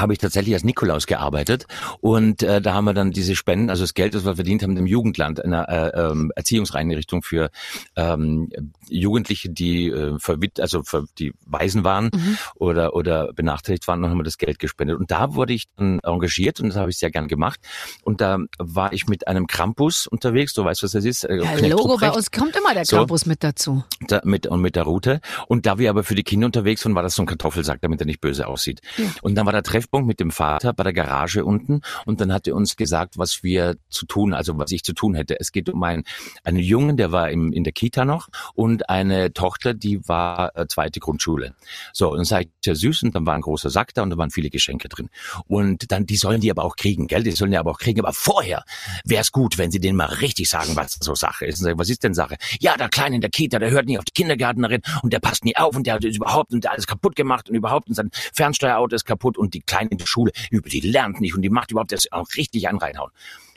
[0.00, 1.66] habe ich tatsächlich als Nikolaus gearbeitet
[2.00, 4.76] und äh, da haben wir dann diese Spenden, also das Geld, das wir verdient haben,
[4.76, 7.50] im Jugendland, einer äh, ähm, Erziehungseinrichtung für
[7.96, 8.50] ähm,
[8.88, 12.10] Jugendliche, die äh, verwit also für die Waisen waren
[12.54, 16.00] oder oder benachteiligt waren, dann haben wir das Geld gespendet und da wurde ich dann
[16.00, 17.60] engagiert und das habe ich sehr gern gemacht
[18.02, 21.24] und da war ich mit einem Krampus unterwegs, du weißt, was das ist?
[21.24, 22.96] Äh, Ja, Logo, bei Ruprecht uns kommt immer der So.
[22.98, 23.84] Campus mit dazu.
[24.08, 25.20] da, mit und mit der Route.
[25.48, 28.00] Und da wir aber für die Kinder unterwegs waren, war das so ein Kartoffelsack, damit
[28.00, 28.80] er nicht böse aussieht.
[29.22, 32.46] Und dann war der Treffpunkt mit dem Vater bei der Garage unten und dann hat
[32.46, 35.38] er uns gesagt, was wir zu tun, also was ich zu tun hätte.
[35.38, 36.04] Es geht um einen,
[36.44, 40.66] einen Jungen, der war im, in der Kita noch und eine Tochter, die war äh,
[40.66, 41.54] zweite Grundschule.
[41.92, 44.10] So, und dann sag ich, sehr süß und dann war ein großer Sack da und
[44.10, 45.08] da waren viele Geschenke drin.
[45.46, 47.22] Und dann, die sollen die aber auch kriegen, gell?
[47.22, 48.00] Die sollen die aber auch kriegen.
[48.00, 48.64] Aber vorher
[49.04, 51.58] wäre es gut, wenn sie denen mal richtig sagen, was so Sache ist.
[51.58, 52.36] Und sag ich, was ist denn Sache?
[52.60, 55.44] Ja, der Kleine in der Kita, der hört nicht auf die Kindergärtnerin und der passt
[55.44, 57.94] nie auf und der hat überhaupt und der hat alles kaputt gemacht und überhaupt und
[57.94, 61.50] sein Fernsteuerauto ist kaputt und die Kleine in der Schule, die lernt nicht und die
[61.50, 63.10] macht überhaupt das auch richtig einen reinhauen.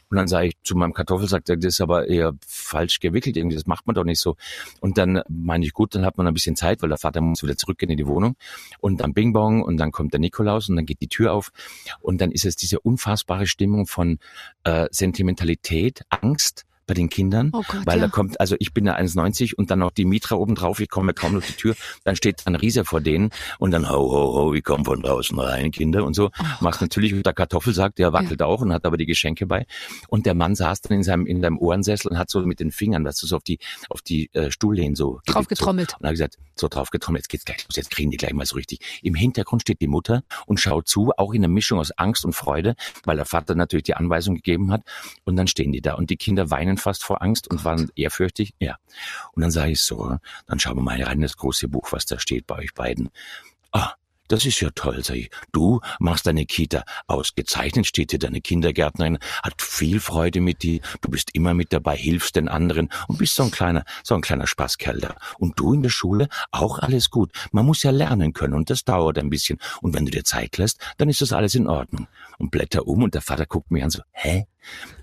[0.09, 3.67] Und dann sage ich zu meinem Kartoffelsack, das ist aber eher falsch gewickelt, irgendwie, das
[3.67, 4.37] macht man doch nicht so.
[4.81, 7.43] Und dann meine ich, gut, dann hat man ein bisschen Zeit, weil der Vater muss
[7.43, 8.35] wieder zurückgehen in die Wohnung.
[8.79, 11.51] Und dann Bing Bong und dann kommt der Nikolaus und dann geht die Tür auf.
[11.99, 14.17] Und dann ist es diese unfassbare Stimmung von
[14.63, 18.05] äh, Sentimentalität, Angst bei den Kindern, Oh Gott, weil ja.
[18.05, 20.89] da kommt, also ich bin da 1,90 und dann noch die Mitra oben drauf, ich
[20.89, 23.29] komme kaum durch die Tür, dann steht ein Riese vor denen
[23.59, 26.31] und dann ho, ho, ho, ich komme von draußen rein, Kinder und so.
[26.39, 29.67] Oh Machst natürlich mit der Kartoffelsack, der wackelt auch und hat aber die Geschenke bei.
[30.07, 32.71] Und der Mann saß dann in seinem, in seinem Ohrensessel und hat so mit den
[32.71, 35.19] Fingern, weißt du, so auf die, auf die äh, Stuhllehnen so.
[35.27, 35.65] Drauf gelegt, so.
[35.65, 35.95] getrommelt.
[35.99, 38.45] Und hat gesagt, so drauf getrommelt, jetzt geht's gleich los, jetzt kriegen die gleich mal
[38.45, 38.79] so richtig.
[39.03, 42.33] Im Hintergrund steht die Mutter und schaut zu, auch in einer Mischung aus Angst und
[42.33, 44.81] Freude, weil der Vater natürlich die Anweisung gegeben hat.
[45.23, 48.53] Und dann stehen die da und die Kinder weinen fast vor Angst und waren ehrfürchtig.
[48.59, 48.77] Ja.
[49.33, 52.05] Und dann sage ich so, dann schauen wir mal rein in das große Buch, was
[52.05, 53.09] da steht bei euch beiden.
[53.71, 53.93] Ah,
[54.29, 55.29] das ist ja toll, sag ich.
[55.51, 61.09] Du machst deine Kita ausgezeichnet, steht hier deine Kindergärtnerin, hat viel Freude mit dir, du
[61.09, 64.47] bist immer mit dabei, hilfst den anderen und bist so ein kleiner, so ein kleiner
[64.47, 65.15] Spaßkerl da.
[65.39, 67.31] Und du in der Schule, auch alles gut.
[67.51, 69.59] Man muss ja lernen können und das dauert ein bisschen.
[69.81, 72.07] Und wenn du dir Zeit lässt, dann ist das alles in Ordnung.
[72.37, 74.45] Und blätter um und der Vater guckt mich an so, hä?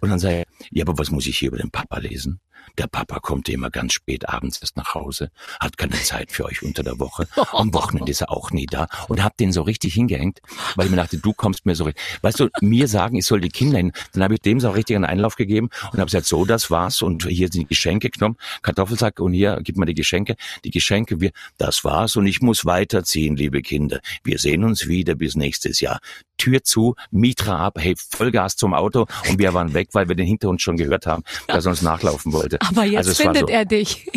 [0.01, 2.41] Und dann sage ich, ja, aber was muss ich hier über den Papa lesen?
[2.79, 6.63] Der Papa kommt immer ganz spät abends erst nach Hause, hat keine Zeit für euch
[6.63, 7.27] unter der Woche.
[7.53, 10.41] Am Wochenende ist er auch nie da und hab den so richtig hingehängt,
[10.75, 12.05] weil ich mir dachte, du kommst mir so richtig.
[12.23, 13.93] Weißt du, mir sagen, ich soll die Kinder hin.
[14.13, 17.03] Dann habe ich dem so richtig einen Einlauf gegeben und habe gesagt, so, das war's
[17.03, 20.37] und hier sind die Geschenke genommen, Kartoffelsack und hier, gib mal die Geschenke.
[20.65, 24.01] Die Geschenke, wir, das war's und ich muss weiterziehen, liebe Kinder.
[24.23, 26.01] Wir sehen uns wieder bis nächstes Jahr.
[26.37, 30.27] Tür zu, Mitra ab, hey, Vollgas zum Auto und wir waren weg, weil wir den
[30.27, 32.56] hinter uns schon gehört haben, dass er uns nachlaufen wollte.
[32.61, 34.07] Aber jetzt Also findet so, er dich.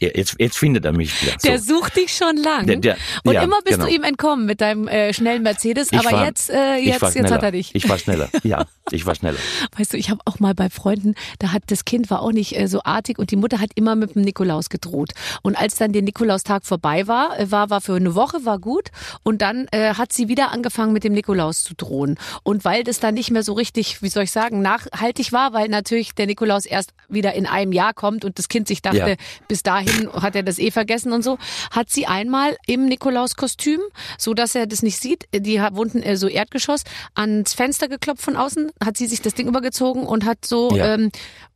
[0.00, 1.36] Jetzt, jetzt findet er mich wieder.
[1.44, 1.76] Der so.
[1.76, 2.66] sucht dich schon lang.
[2.66, 3.86] Der- der- und ja, immer bist genau.
[3.88, 5.92] du ihm entkommen mit deinem äh, schnellen Mercedes.
[5.92, 7.74] Ich aber war- jetzt, äh, jetzt, jetzt hat er dich.
[7.74, 8.28] Ich war schneller.
[8.42, 9.38] Ja, ich war schneller.
[9.78, 12.58] Weißt du, ich habe auch mal bei Freunden, da hat das Kind war auch nicht
[12.58, 15.10] äh, so artig und die Mutter hat immer mit dem Nikolaus gedroht.
[15.42, 18.90] Und als dann der Nikolaustag vorbei war, äh, war war für eine Woche war gut
[19.22, 22.18] und dann äh, hat sie wieder angefangen mit dem Nikolaus zu drohen.
[22.42, 25.68] Und weil das dann nicht mehr so richtig, wie soll ich sagen, nachhaltig war, weil
[25.68, 29.14] natürlich der Nikolaus erst wieder in einem Jahr kommt und das Kind sich dachte, Ja.
[29.48, 31.38] bis dahin hat er das eh vergessen und so,
[31.70, 33.80] hat sie einmal im Nikolauskostüm,
[34.18, 36.82] so dass er das nicht sieht, die wohnten äh, so Erdgeschoss,
[37.14, 40.94] ans Fenster geklopft von außen, hat sie sich das Ding übergezogen und hat so Ja.
[40.94, 41.10] ähm,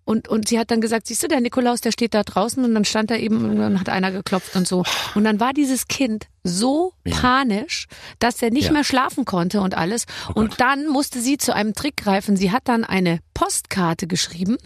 [0.08, 2.72] und, und sie hat dann gesagt, siehst du, der Nikolaus, der steht da draußen und
[2.74, 4.82] dann stand da eben und dann hat einer geklopft und so.
[5.14, 8.72] Und dann war dieses Kind so panisch, dass er nicht Ja.
[8.72, 10.06] mehr schlafen konnte und alles.
[10.30, 12.36] Oh und dann musste sie zu einem Trick greifen.
[12.36, 14.56] Sie hat dann eine Postkarte geschrieben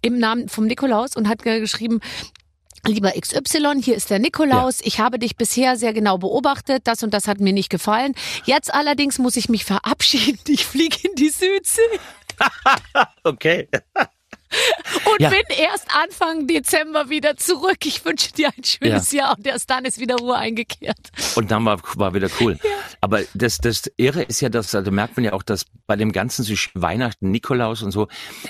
[0.00, 2.00] im Namen vom Nikolaus und hat ge- geschrieben,
[2.86, 4.80] Lieber XY, hier ist der Nikolaus.
[4.82, 6.82] Ich habe dich bisher sehr genau beobachtet.
[6.86, 8.14] Das und das hat mir nicht gefallen.
[8.44, 10.38] Jetzt allerdings muss ich mich verabschieden.
[10.48, 11.80] Ich fliege in die Südsee
[13.24, 13.68] Okay.
[15.12, 15.30] Und Ja.
[15.30, 17.78] bin erst Anfang Dezember wieder zurück.
[17.84, 20.98] Ich wünsche dir ein schönes Jahr und erst dann ist wieder Ruhe eingekehrt.
[21.34, 22.58] Und dann war, war wieder cool.
[23.00, 26.12] Aber das, das Irre ist ja, dass, also merkt man ja auch, dass bei dem
[26.12, 28.08] ganzen Weihnachten, Nikolaus und so,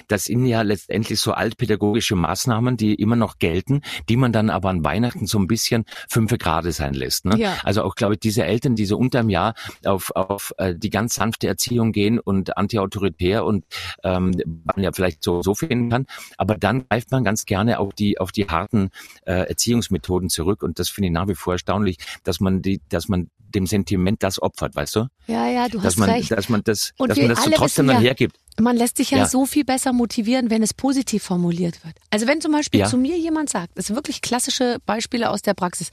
[0.08, 4.70] das sind ja letztendlich so altpädagogische Maßnahmen, die immer noch gelten, die man dann aber
[4.70, 7.24] an Weihnachten so ein bisschen fünfe Grade sein lässt.
[7.24, 7.38] Ne?
[7.38, 7.56] Ja.
[7.62, 11.14] Also auch, glaube ich, diese Eltern, die so unterm Jahr auf, auf äh, die ganz
[11.14, 13.64] sanfte Erziehung gehen und antiautoritär und
[14.04, 14.34] ähm,
[14.64, 15.54] man ja vielleicht so, so
[15.88, 18.90] finden kann, aber dann greift man ganz gerne auf die, auf die harten
[19.26, 23.08] äh, Erziehungsmethoden zurück und das finde ich nach wie vor erstaunlich, dass man die, dass
[23.08, 25.06] man dem Sentiment das opfert, weißt du?
[25.26, 26.30] Ja, ja, du Dass hast man, recht.
[26.30, 28.36] dass man das, Und dass man das so trotzdem dann ja- hergibt.
[28.60, 29.26] Man lässt sich ja, Ja.
[29.26, 31.94] so viel besser motivieren, wenn es positiv formuliert wird.
[32.10, 32.86] Also wenn zum Beispiel Ja.
[32.86, 35.90] zu mir jemand sagt, das sind wirklich klassische Beispiele aus der Praxis,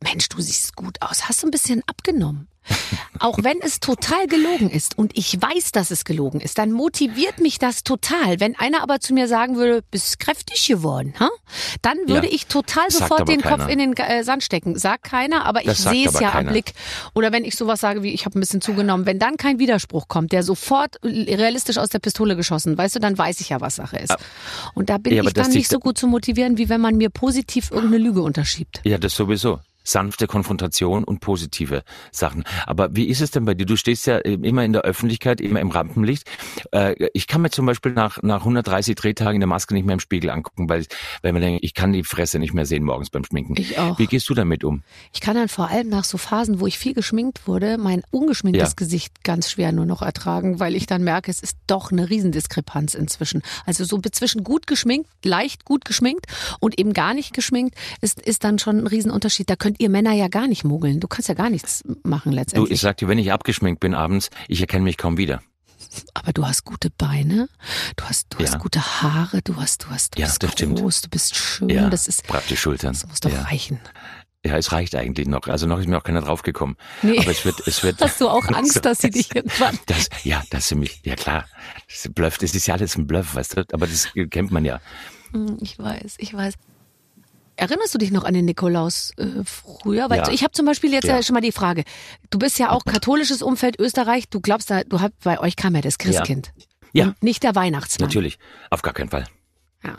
[0.00, 2.46] Mensch, du siehst gut aus, hast du ein bisschen abgenommen.
[3.18, 7.40] Auch wenn es total gelogen ist und ich weiß, dass es gelogen ist, dann motiviert
[7.40, 8.40] mich das total.
[8.40, 11.30] Wenn einer aber zu mir sagen würde, bist kräftig geworden, ha?
[11.82, 12.32] dann würde Ja.
[12.34, 13.68] ich total sofort den Kopf keiner.
[13.70, 14.78] in den äh, Sand stecken.
[14.78, 16.50] Sagt keiner, aber ich Das sehe es ja am keiner.
[16.52, 16.74] Blick.
[17.14, 20.08] Oder wenn ich sowas sage wie, ich habe ein bisschen zugenommen, wenn dann kein Widerspruch
[20.08, 23.76] kommt, der sofort realistisch aus der Pistole geschossen, weißt du, dann weiß ich ja, was
[23.76, 24.14] Sache ist.
[24.74, 27.08] Und da bin Ja, ich dann nicht so gut zu motivieren, wie wenn man mir
[27.10, 28.80] positiv irgendeine Lüge unterschiebt.
[28.84, 29.60] Ja, das sowieso.
[29.86, 32.44] Sanfte Konfrontation und positive Sachen.
[32.66, 33.66] Aber wie ist es denn bei dir?
[33.66, 36.28] Du stehst ja immer in der Öffentlichkeit, immer im Rampenlicht.
[36.72, 39.94] Äh, Ich kann mir zum Beispiel nach, nach 130 Drehtagen in der Maske nicht mehr
[39.94, 40.84] im Spiegel angucken, weil,
[41.22, 43.54] weil man denkt, ich kann die Fresse nicht mehr sehen morgens beim Schminken.
[43.58, 43.98] Ich auch.
[43.98, 44.82] Wie gehst du damit um?
[45.14, 48.70] Ich kann dann vor allem nach so Phasen, wo ich viel geschminkt wurde, mein ungeschminktes
[48.70, 48.74] Ja.
[48.76, 52.94] Gesicht ganz schwer nur noch ertragen, weil ich dann merke, es ist doch eine Riesendiskrepanz
[52.94, 53.42] inzwischen.
[53.64, 56.26] Also so zwischen gut geschminkt, leicht gut geschminkt
[56.60, 59.48] und eben gar nicht geschminkt, ist, ist dann schon ein Riesenunterschied.
[59.48, 61.00] Da könnt ihr Männer ja gar nicht mogeln.
[61.00, 62.72] Du kannst ja gar nichts machen Du, letztendlich.
[62.72, 65.42] ich sag dir, wenn ich abgeschminkt bin abends, ich erkenne mich kaum wieder.
[66.14, 67.48] Aber du hast gute Beine,
[67.96, 68.58] du hast, du hast Ja.
[68.58, 70.78] gute Haare, du hast, du hast, du Ja, bist das stimmt.
[70.78, 71.68] groß, du bist schön.
[71.68, 72.92] Ja, Das ist, praktisch Schultern.
[72.94, 73.42] das muss doch ja.
[73.42, 73.78] reichen.
[74.44, 75.46] ja, es reicht eigentlich noch.
[75.48, 76.76] Also noch ist mir auch keiner draufgekommen.
[77.02, 77.18] Nee.
[77.18, 78.00] Aber es wird, es wird.
[78.00, 81.46] Hast du auch Angst, dass sie dich irgendwann Das, ja, das ist mich, ja klar.
[81.88, 83.64] Das ist Bluff, das ist ja alles ein Bluff, weißt du?
[83.72, 84.80] Aber das kennt man ja.
[85.32, 86.54] Hm, Ich weiß, ich weiß.
[87.56, 90.10] Erinnerst du dich noch an den Nikolaus äh, früher?
[90.10, 90.28] Weil Ja.
[90.30, 91.16] ich habe zum Beispiel jetzt ja.
[91.16, 91.22] Ja.
[91.22, 91.84] schon mal die Frage.
[92.30, 94.28] Du bist ja auch katholisches Umfeld Österreich.
[94.28, 96.52] Du glaubst da, du habt bei euch kam ja das Christkind.
[96.92, 97.06] Ja.
[97.06, 98.08] Und nicht der Weihnachtsmann.
[98.08, 98.38] Natürlich.
[98.70, 99.26] Auf gar keinen Fall.
[99.84, 99.96] Ja.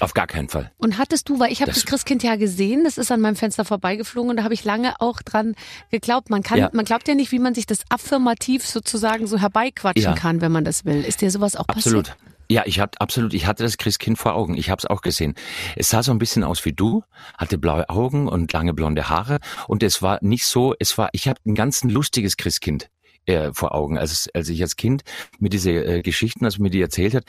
[0.00, 0.72] Auf gar keinen Fall.
[0.78, 3.36] Und hattest du, weil ich habe das, Das- Christkind ja gesehen, das ist an meinem
[3.36, 5.54] Fenster vorbeigeflogen und da habe ich lange auch dran
[5.90, 6.30] geglaubt.
[6.30, 6.70] Man kann, Ja.
[6.72, 10.14] man glaubt ja nicht, wie man sich das affirmativ sozusagen so herbeiquatschen Ja.
[10.14, 11.02] kann, wenn man das will.
[11.04, 12.06] Ist dir sowas auch Absolut.
[12.08, 12.33] passiert?
[12.54, 14.56] Ja, ich hatte absolut, ich hatte das Christkind vor Augen.
[14.56, 15.34] Ich habe es auch gesehen.
[15.74, 17.02] Es sah so ein bisschen aus wie du,
[17.36, 21.26] hatte blaue Augen und lange blonde Haare und es war nicht so, es war, ich
[21.26, 22.90] habe ein ganz lustiges Christkind
[23.26, 23.98] äh, vor Augen.
[23.98, 25.02] Als, als ich als Kind
[25.40, 27.24] mir diese äh, Geschichten, als mir die erzählt hat,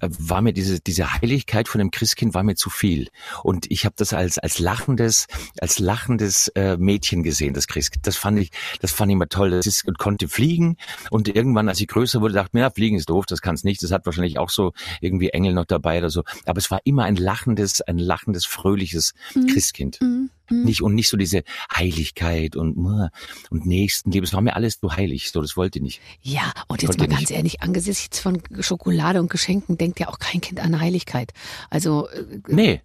[0.00, 3.08] war mir diese diese Heiligkeit von dem Christkind war mir zu viel
[3.42, 5.26] und ich habe das als als lachendes
[5.60, 8.06] als lachendes äh, Mädchen gesehen, das Christkind.
[8.06, 9.50] Das fand ich das fand ich immer toll.
[9.50, 10.76] Das ist, konnte fliegen
[11.10, 13.64] und irgendwann, als ich größer wurde, dachte mir, ja, fliegen ist doof, das kann es
[13.64, 13.82] nicht.
[13.82, 16.22] Das hat wahrscheinlich auch so irgendwie Engel noch dabei oder so.
[16.46, 19.14] Aber es war immer ein lachendes, ein lachendes, fröhliches
[19.50, 19.98] Christkind.
[20.00, 20.30] Mhm.
[20.50, 21.42] Nicht und nicht so diese
[21.74, 22.78] Heiligkeit und
[23.50, 24.24] und Nächstenliebe.
[24.24, 25.30] Es war mir alles zu heilig.
[25.30, 26.00] So, das wollte ich nicht.
[26.22, 27.18] Ja, und jetzt mal nicht.
[27.18, 31.32] ganz ehrlich, angesichts von Schokolade und Geschenken denkt ja auch kein Kind an Heiligkeit.
[31.70, 32.82] Also äh, Nee,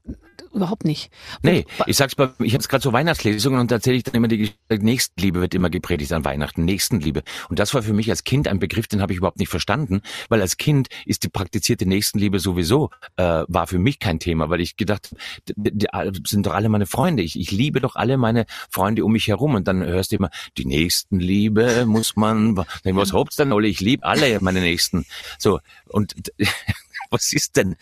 [0.53, 1.11] überhaupt nicht.
[1.41, 1.65] nee.
[1.79, 4.15] Und- Ich sag's bei, ich habe jetzt gerade so Weihnachtslesungen und da erzähle ich dann
[4.15, 6.63] immer die Geschichte, Nächstenliebe wird immer gepredigt an Weihnachten.
[6.65, 7.23] Nächstenliebe.
[7.49, 10.01] Und das war für mich als Kind ein Begriff, den habe ich überhaupt nicht verstanden,
[10.29, 14.61] weil als Kind ist die praktizierte Nächstenliebe sowieso äh, war für mich kein Thema, weil
[14.61, 15.15] ich gedacht,
[15.55, 15.87] die,
[16.27, 17.23] sind doch alle meine Freunde.
[17.23, 20.29] Ich, ich liebe doch alle meine Freunde um mich herum und dann hörst du immer,
[20.57, 22.57] die Nächstenliebe muss man.
[22.83, 23.69] Was hobt's denn, Olli?
[23.69, 25.05] Ich liebe alle meine Nächsten.
[25.39, 26.13] So und
[27.13, 27.75] was ist denn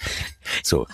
[0.64, 0.86] so?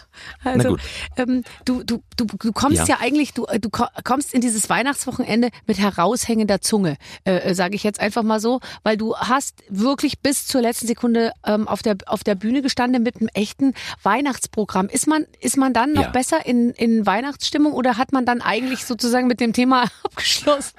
[0.43, 0.81] Na Also, gut.
[1.17, 2.97] ähm, du, du, du, du kommst ja, Ja.
[3.01, 7.99] eigentlich, du, du ko- kommst in dieses Weihnachtswochenende mit heraushängender Zunge, äh, sage ich jetzt
[7.99, 12.23] einfach mal so, weil du hast wirklich bis zur letzten Sekunde ähm, auf, der, auf
[12.23, 13.73] der Bühne gestanden mit einem echten
[14.03, 14.87] Weihnachtsprogramm.
[14.89, 16.09] Ist man, ist man dann noch Ja.
[16.09, 20.77] besser in, in Weihnachtsstimmung oder hat man dann eigentlich sozusagen mit dem Thema abgeschlossen?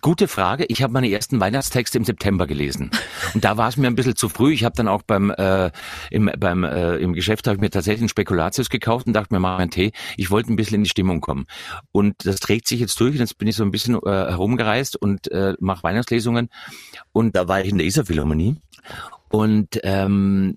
[0.00, 0.64] Gute Frage.
[0.68, 2.90] Ich habe meine ersten Weihnachtstexte im September gelesen.
[3.34, 4.52] Und da war es mir ein bisschen zu früh.
[4.52, 5.70] Ich habe dann auch beim, äh,
[6.10, 9.40] im, beim äh, im Geschäft habe ich mir tatsächlich einen Spekulatius gekauft und dachte mir,
[9.40, 9.92] mach einen Tee.
[10.16, 11.46] Ich wollte ein bisschen in die Stimmung kommen.
[11.92, 13.16] Und das trägt sich jetzt durch.
[13.16, 16.48] Jetzt bin ich so ein bisschen äh, herumgereist und äh, mache Weihnachtslesungen.
[17.12, 18.56] Und da war ich in der Isar-Philharmonie.
[19.28, 20.56] Und ähm,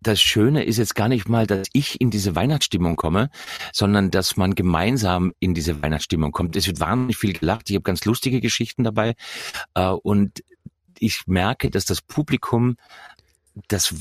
[0.00, 3.30] das Schöne ist jetzt gar nicht mal, dass ich in diese Weihnachtsstimmung komme,
[3.72, 6.56] sondern dass man gemeinsam in diese Weihnachtsstimmung kommt.
[6.56, 7.70] Es wird wahnsinnig viel gelacht.
[7.70, 9.14] Ich habe ganz lustige Geschichten dabei.
[9.74, 10.42] Äh, und
[10.98, 12.76] ich merke, dass das Publikum
[13.68, 13.94] das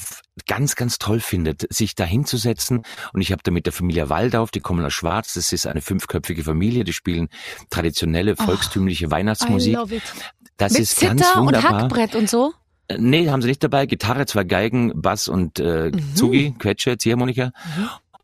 [0.48, 2.84] ganz, ganz toll findet, sich da hinzusetzen.
[3.14, 5.82] Und ich habe da mit der Familie Waldorf, die kommen aus Schwarz, das ist eine
[5.82, 7.30] fünfköpfige Familie, die spielen
[7.70, 9.74] traditionelle, volkstümliche Weihnachtsmusik.
[9.74, 10.04] I love it.
[10.58, 11.84] Das mit ist ganz Zither und wunderbar.
[11.84, 12.54] Hackbrett und so?
[12.88, 13.86] Äh, Nee, haben sie nicht dabei.
[13.86, 16.15] Gitarre, zwei Geigen, Bass und äh, Mhm.
[16.15, 17.52] Zugi, Quetsche, Ziehharmonika.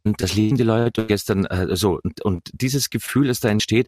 [0.03, 1.99] Und das lieben die Leute gestern äh, so.
[2.03, 3.87] Und, und dieses Gefühl, das da entsteht,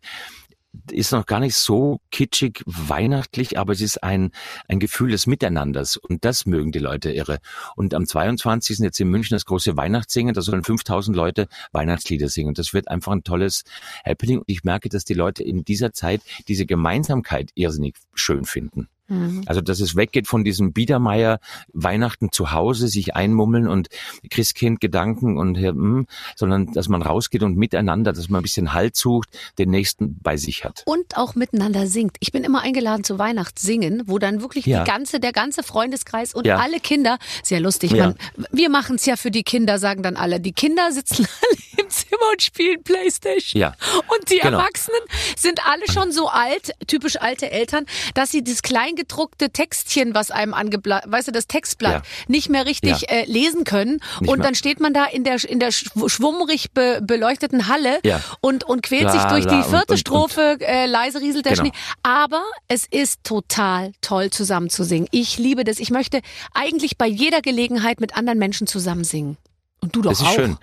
[0.91, 4.31] ist noch gar nicht so kitschig weihnachtlich, aber es ist ein,
[4.67, 7.37] ein Gefühl des Miteinanders und das mögen die Leute irre.
[7.75, 8.79] Und am 22.
[8.79, 12.87] jetzt in München das große Weihnachtssingen, da sollen 5000 Leute Weihnachtslieder singen und das wird
[12.87, 13.63] einfach ein tolles
[14.03, 18.87] Happening und ich merke, dass die Leute in dieser Zeit diese Gemeinsamkeit irrsinnig schön finden.
[19.07, 19.43] Mhm.
[19.47, 21.39] Also, dass es weggeht von diesem Biedermeier
[21.73, 23.89] Weihnachten zu Hause, sich einmummeln und
[24.29, 28.95] Christkind Gedanken und hm, sondern dass man rausgeht und miteinander, dass man ein bisschen Halt
[28.95, 30.83] sucht, den nächsten bei sich hat.
[30.85, 32.15] Und auch miteinander singt.
[32.21, 34.83] Ich bin immer eingeladen zu Weihnachtssingen, wo dann wirklich Ja.
[34.83, 36.57] die ganze, der ganze Freundeskreis und Ja.
[36.57, 38.07] alle Kinder, sehr lustig, Ja.
[38.07, 38.15] man,
[38.51, 40.39] wir machen es ja für die Kinder, sagen dann alle.
[40.39, 43.59] Die Kinder sitzen alle im Zimmer und spielen Playstation.
[43.61, 43.75] Ja.
[44.17, 44.59] Und die Genau.
[44.59, 45.01] Erwachsenen
[45.37, 48.61] sind alle schon so alt, typisch alte Eltern, dass sie das
[48.93, 52.01] kleingedruckte Textchen, was einem angeblatt, weißt du, das Textblatt, Ja.
[52.27, 53.07] nicht mehr richtig Ja.
[53.09, 53.99] äh, lesen können.
[54.19, 54.47] Nicht und mehr.
[54.47, 58.21] dann steht man da in der, in der schw- schwummrig be, beleuchteten Halle Ja.
[58.41, 61.45] und, und quält La, sich durch la, die vierte und- und- Strophe, äh, leise rieselt
[61.45, 61.65] der Genau.
[61.65, 61.77] Schnee.
[62.03, 65.07] Aber es ist total toll zusammen zu singen.
[65.11, 65.79] Ich liebe das.
[65.79, 66.21] Ich möchte
[66.53, 69.37] eigentlich bei jeder Gelegenheit mit anderen Menschen zusammen singen.
[69.83, 70.33] Und du doch Das ist auch.
[70.33, 70.57] schön.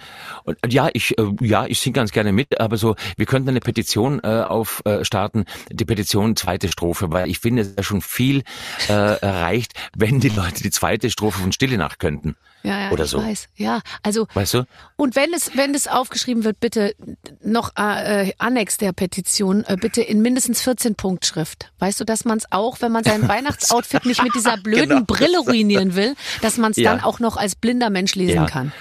[0.45, 3.49] Und äh, ja, ich äh, ja, ich singe ganz gerne mit, aber so, wir könnten
[3.51, 5.03] eine Petition äh, auf äh,
[5.71, 8.43] die Petition zweite Strophe, weil ich finde, es ist ja schon viel
[8.89, 12.37] äh, erreicht, wenn die Leute die zweite Strophe von Stille Nacht könnten.
[12.63, 13.23] Ja, ja, Oder so.
[13.23, 13.49] weiß.
[13.57, 14.65] Ja, also Weißt du?
[14.97, 16.95] und wenn es wenn es aufgeschrieben wird, bitte
[17.43, 21.73] noch äh, Annex der Petition, äh, bitte in mindestens 14 Punktschrift.
[21.79, 25.05] Weißt du, dass man es auch, wenn man sein Weihnachtsoutfit nicht mit dieser blöden Genau.
[25.07, 26.91] Brille ruinieren will, dass man es Ja.
[26.93, 28.47] dann auch noch als blinder Mensch lesen Ja.
[28.47, 28.73] kann.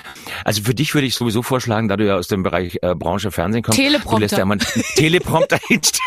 [0.46, 3.32] Also für dich würde ich sowieso vorschlagen, da du ja aus dem Bereich äh, Branche
[3.32, 4.16] Fernsehen kommst, Teleprompter.
[4.16, 6.04] du lässt ja mal einen Teleprompter hinstellen,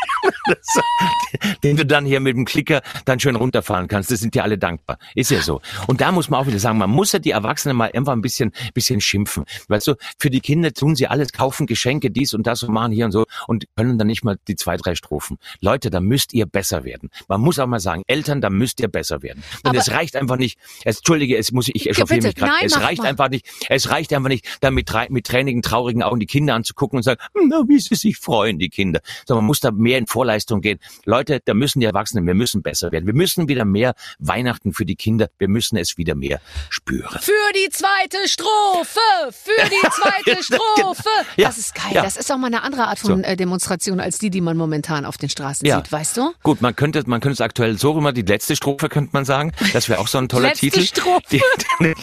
[1.63, 4.11] den du dann hier mit dem Klicker dann schön runterfahren kannst.
[4.11, 4.99] Das sind ja alle dankbar.
[5.15, 5.61] Ist ja so.
[5.87, 8.21] Und da muss man auch wieder sagen, man muss ja die Erwachsenen mal einfach ein
[8.23, 9.45] bisschen, bisschen schimpfen.
[9.69, 12.93] Weißt du, für die Kinder tun sie alles, kaufen Geschenke, dies und das und machen
[12.93, 15.39] hier und so und können dann nicht mal die zwei, drei Strophen.
[15.61, 17.11] Leute, da müsst ihr besser werden.
[17.29, 19.43] Man muss auch mal sagen, Eltern, da müsst ihr besser werden.
[19.65, 22.53] Und Aber- es reicht einfach nicht, es, Entschuldige, es muss ich, ich echauffiere mich gerade.
[22.65, 23.09] Es reicht mal.
[23.09, 26.97] einfach nicht, es reicht einfach nicht, da mit, mit tränigen, traurigen Augen die Kinder anzugucken
[26.99, 29.01] und sagen, "Hm, na, wie sie sich freuen, die Kinder.
[29.27, 30.79] Sondern man muss da mehr in Vorleistung gehen.
[31.05, 33.07] Leute, da müssen die Erwachsenen, wir müssen besser werden.
[33.07, 37.19] Wir müssen wieder mehr Weihnachten für die Kinder, wir müssen es wieder mehr spüren.
[37.21, 39.01] Für die zweite Strophe!
[39.31, 41.09] Für die zweite Strophe!
[41.37, 41.93] Ja, Das ist geil.
[41.95, 42.03] ja.
[42.03, 43.29] Das ist auch mal eine andere Art von So.
[43.29, 45.77] äh, Demonstration als die, die man momentan auf den Straßen Ja.
[45.79, 46.33] sieht, weißt du?
[46.43, 49.53] Gut, man könnte, man könnte es aktuell so immer die letzte Strophe könnte man sagen.
[49.73, 50.83] Das wäre auch so ein toller Letzte Titel.
[50.87, 51.23] Strophe.
[51.31, 51.43] Die,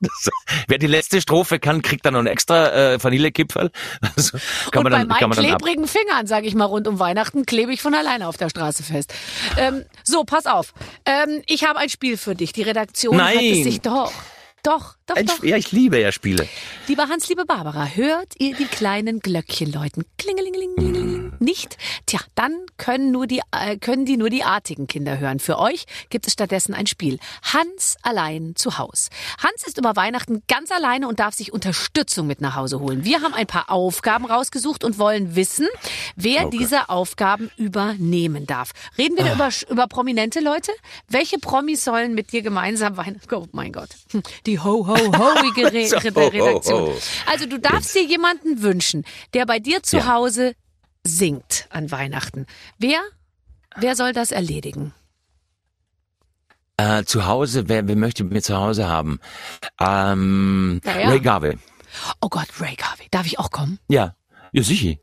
[0.00, 0.30] das,
[0.68, 3.70] wer die letzte Strophe kann, kriegt dann noch einen extra äh, Vanillekipferl.
[4.16, 4.38] Also,
[4.70, 5.62] kann und man dann, bei meinen dann ab.
[5.62, 8.82] klebrigen Fingern, sage ich mal, rund um Weihnachten, klebe ich von alleine auf der Straße
[8.82, 9.12] fest.
[9.56, 10.72] Ähm, so, pass auf.
[11.06, 12.52] Ähm, ich habe ein Spiel für dich.
[12.52, 13.44] Die Redaktion hat Nein.
[13.52, 14.12] es sich doch.
[14.62, 15.44] Doch, doch, doch.
[15.44, 16.48] Ja, ich liebe ja Spiele.
[16.88, 20.04] Lieber Hans, liebe Barbara, hört ihr die kleinen Glöckchen läuten?
[20.18, 21.32] Klingelingeling.
[21.40, 21.76] Nicht?
[22.06, 25.40] Tja, dann können nur die, äh, können die nur die artigen Kinder hören.
[25.40, 27.18] Für euch gibt es stattdessen ein Spiel.
[27.42, 29.08] Hans allein zu Haus.
[29.42, 33.04] Hans ist über Weihnachten ganz alleine und darf sich Unterstützung mit nach Hause holen.
[33.04, 35.66] Wir haben ein paar Aufgaben rausgesucht und wollen wissen,
[36.16, 38.70] wer diese Aufgaben übernehmen darf.
[38.96, 40.72] Reden wir da über, über prominente Leute?
[41.08, 43.34] Welche Promis sollen mit dir gemeinsam Weihnachten?
[43.34, 43.90] Oh mein Gott.
[44.12, 46.92] Hm, Die ho-ho-hoige Re So, Re ho, ho, Redaktion.
[47.26, 49.04] Also du darfst dir jemanden wünschen,
[49.34, 50.06] der bei dir zu Ja.
[50.14, 50.54] Hause
[51.04, 52.46] singt an Weihnachten.
[52.78, 53.00] Wer,
[53.76, 54.92] wer soll das erledigen?
[56.76, 59.20] Äh, zu Hause, wer, wer möchte mir zu Hause haben?
[59.80, 61.08] Ähm, Ja, ja.
[61.08, 61.58] Ray Garvey.
[62.20, 63.06] Oh Gott, Ray Garvey.
[63.10, 63.78] Darf ich auch kommen?
[63.88, 64.16] Ja,
[64.52, 64.94] ja sicher.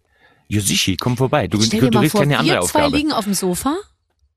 [0.99, 1.47] Komm vorbei.
[1.47, 2.97] Du, Stell du, du kriegst vor, keine andere wir zwei Aufgabe.
[2.97, 3.77] liegen auf dem Sofa.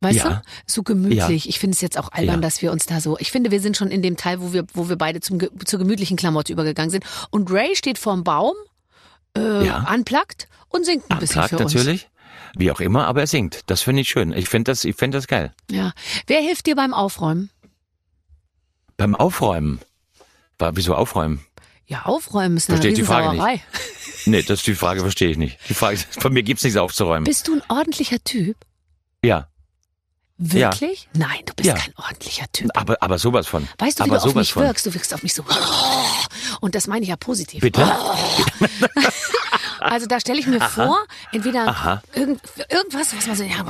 [0.04, 0.28] Weißt Ja.
[0.28, 0.42] du?
[0.66, 1.48] So gemütlich.
[1.48, 2.40] Ich finde es jetzt auch albern, Ja.
[2.42, 3.18] dass wir uns da so.
[3.18, 5.78] Ich finde, wir sind schon in dem Teil, wo wir, wo wir beide zum, zur
[5.78, 7.04] gemütlichen Klamotte übergegangen sind.
[7.30, 8.54] Und Ray steht vorm Baum,
[9.36, 9.86] äh, Ja.
[9.92, 11.74] unplugged und singt ein bisschen Antrag für uns.
[11.74, 12.08] natürlich.
[12.56, 13.62] Wie auch immer, aber er singt.
[13.66, 14.32] Das finde ich schön.
[14.32, 15.52] Ich finde das, ich finde das geil.
[15.70, 15.92] Ja.
[16.28, 17.50] Wer hilft dir beim Aufräumen?
[18.96, 19.80] Beim Aufräumen.
[20.72, 21.44] Wieso aufräumen?
[21.86, 23.62] Ja, aufräumen ist eine Verstehe ich die Frage Riesensauerei.
[24.26, 25.58] Nee, das die Frage verstehe ich nicht.
[25.68, 27.24] Die Frage, von mir gibt's nichts aufzuräumen.
[27.24, 28.56] Bist du ein ordentlicher Typ?
[29.22, 29.48] Ja,
[30.36, 31.08] Wirklich?
[31.14, 31.74] Nein, du bist Ja.
[31.74, 32.70] kein ordentlicher Typ.
[32.74, 33.68] aber, aber sowas von.
[33.78, 34.64] Weißt du, wie aber du auf mich von.
[34.64, 34.84] wirkst?
[34.86, 35.44] Du wirkst auf mich so.
[36.60, 37.60] Und das meine ich ja positiv.
[37.60, 37.82] Bitte?
[39.84, 40.96] Also da stelle ich mir vor,
[41.32, 43.64] entweder irgend, irgendwas, was man so, ja,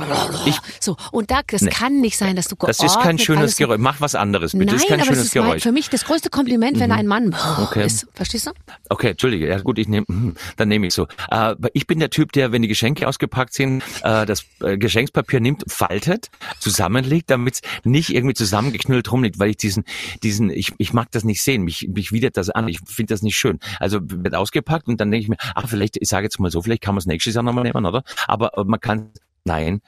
[0.45, 0.95] Ich- so.
[1.11, 3.79] Und da, das kann nicht sein, dass du Das ist kein geordnet schönes Geräusch.
[3.79, 4.65] Mach was anderes bitte.
[4.65, 5.55] Nein, das ist kein aber schönes das ist Geräusch.
[5.55, 5.69] Mhm.
[5.69, 7.85] für mich das größte Kompliment, wenn ein Mann Okay.
[7.85, 8.07] ist.
[8.13, 8.51] Verstehst du?
[8.89, 9.47] Okay, entschuldige.
[9.47, 11.07] Ja gut, ich nehme, hm, dann nehme ich so.
[11.29, 15.39] Äh, ich bin der Typ, der, wenn die Geschenke ausgepackt sind, äh, das äh, Geschenkspapier
[15.41, 19.83] nimmt, faltet, zusammenlegt, damit es nicht irgendwie zusammengeknüllt rumliegt, weil ich diesen,
[20.23, 21.63] diesen, ich, ich mag das nicht sehen.
[21.63, 22.67] Mich, mich widert das an.
[22.67, 23.59] Ich finde das nicht schön.
[23.79, 26.61] Also wird ausgepackt und dann denke ich mir, ach, vielleicht, ich sage jetzt mal so,
[26.61, 28.03] vielleicht kann man es nächstes Jahr nochmal nehmen, oder?
[28.27, 29.11] Aber äh, man kann
[29.47, 29.81] Nein,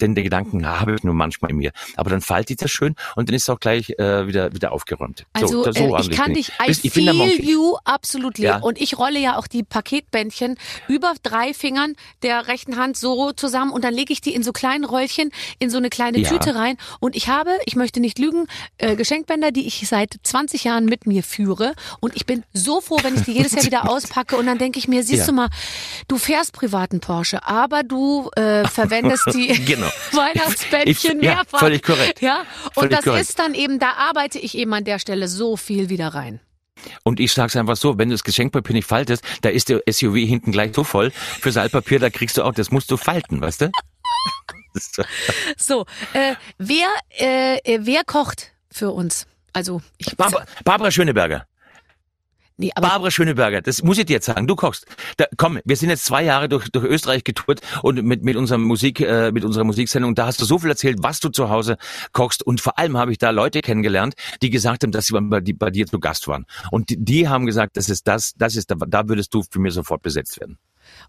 [0.00, 1.72] denn den Gedanken habe ich nur manchmal in mir.
[1.96, 4.72] Aber dann faltet ich das schön und dann ist es auch gleich äh, wieder wieder
[4.72, 5.24] aufgeräumt.
[5.32, 8.58] Also so, so äh, ich kann dich, I ich feel you absolut Ja.
[8.58, 13.70] Und ich rolle ja auch die Paketbändchen über drei Fingern der rechten Hand so zusammen
[13.72, 16.28] und dann lege ich die in so kleinen Röllchen in so eine kleine Ja.
[16.28, 16.76] Tüte rein.
[17.00, 21.06] Und ich habe, ich möchte nicht lügen, äh, Geschenkbänder, die ich seit 20 Jahren mit
[21.06, 21.72] mir führe.
[22.00, 24.36] Und ich bin so froh, wenn ich die jedes Jahr wieder auspacke.
[24.36, 25.26] Und dann denke ich mir, siehst Ja.
[25.26, 25.48] du mal,
[26.06, 29.86] du fährst privaten Porsche, aber du äh, verwendest die Genau.
[30.12, 32.20] Weihnachtsbändchen Ich- ja, völlig korrekt.
[32.20, 32.40] Ja,
[32.74, 33.28] und Völlig das korrekt.
[33.28, 36.40] ist dann eben, da arbeite ich eben an der Stelle so viel wieder rein.
[37.04, 40.14] Und ich sag's einfach so, wenn du das Geschenkpapier nicht faltest, da ist der SUV
[40.16, 41.10] hinten gleich so voll.
[41.10, 43.70] Fürs Altpapier, da kriegst du auch, das musst du falten, weißt du?
[45.56, 49.26] So, äh, wer, äh, äh, wer kocht für uns?
[49.52, 51.44] Also, ich, Barbara, Barbara Schöneberger.
[52.60, 54.46] Nee, Barbara Schöneberger, das muss ich dir jetzt sagen.
[54.46, 54.86] Du kochst.
[55.16, 58.58] Da, komm, wir sind jetzt zwei Jahre durch, durch Österreich getourt und mit, mit unserer
[58.58, 61.76] Musik, äh, mit unserer Musiksendung, da hast du so viel erzählt, was du zu Hause
[62.12, 62.42] kochst.
[62.42, 65.52] Und vor allem habe ich da Leute kennengelernt, die gesagt haben, dass sie bei, die,
[65.52, 66.46] bei dir zu Gast waren.
[66.70, 69.58] Und die, die haben gesagt, das ist das, das ist, da, da würdest du für
[69.58, 70.58] mich sofort besetzt werden.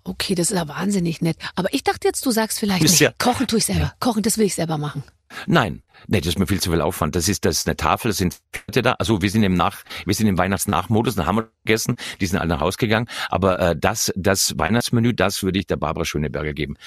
[0.03, 1.37] okay, das ist ja wahnsinnig nett.
[1.55, 3.93] Aber ich dachte jetzt, du sagst vielleicht, nee, ja- kochen tue ich selber.
[3.99, 5.03] Kochen, das will ich selber machen.
[5.47, 7.15] Nein, nee, das ist mir viel zu viel Aufwand.
[7.15, 8.93] Das ist das ist eine Tafel, das sind Leute da.
[8.93, 12.39] Also wir sind im Nach, wir sind im Weihnachtsnachmodus, da haben wir gegessen, die sind
[12.39, 13.07] alle nach Hause gegangen.
[13.29, 16.77] Aber äh, das, das Weihnachtsmenü, das würde ich der Barbara Schöneberger geben.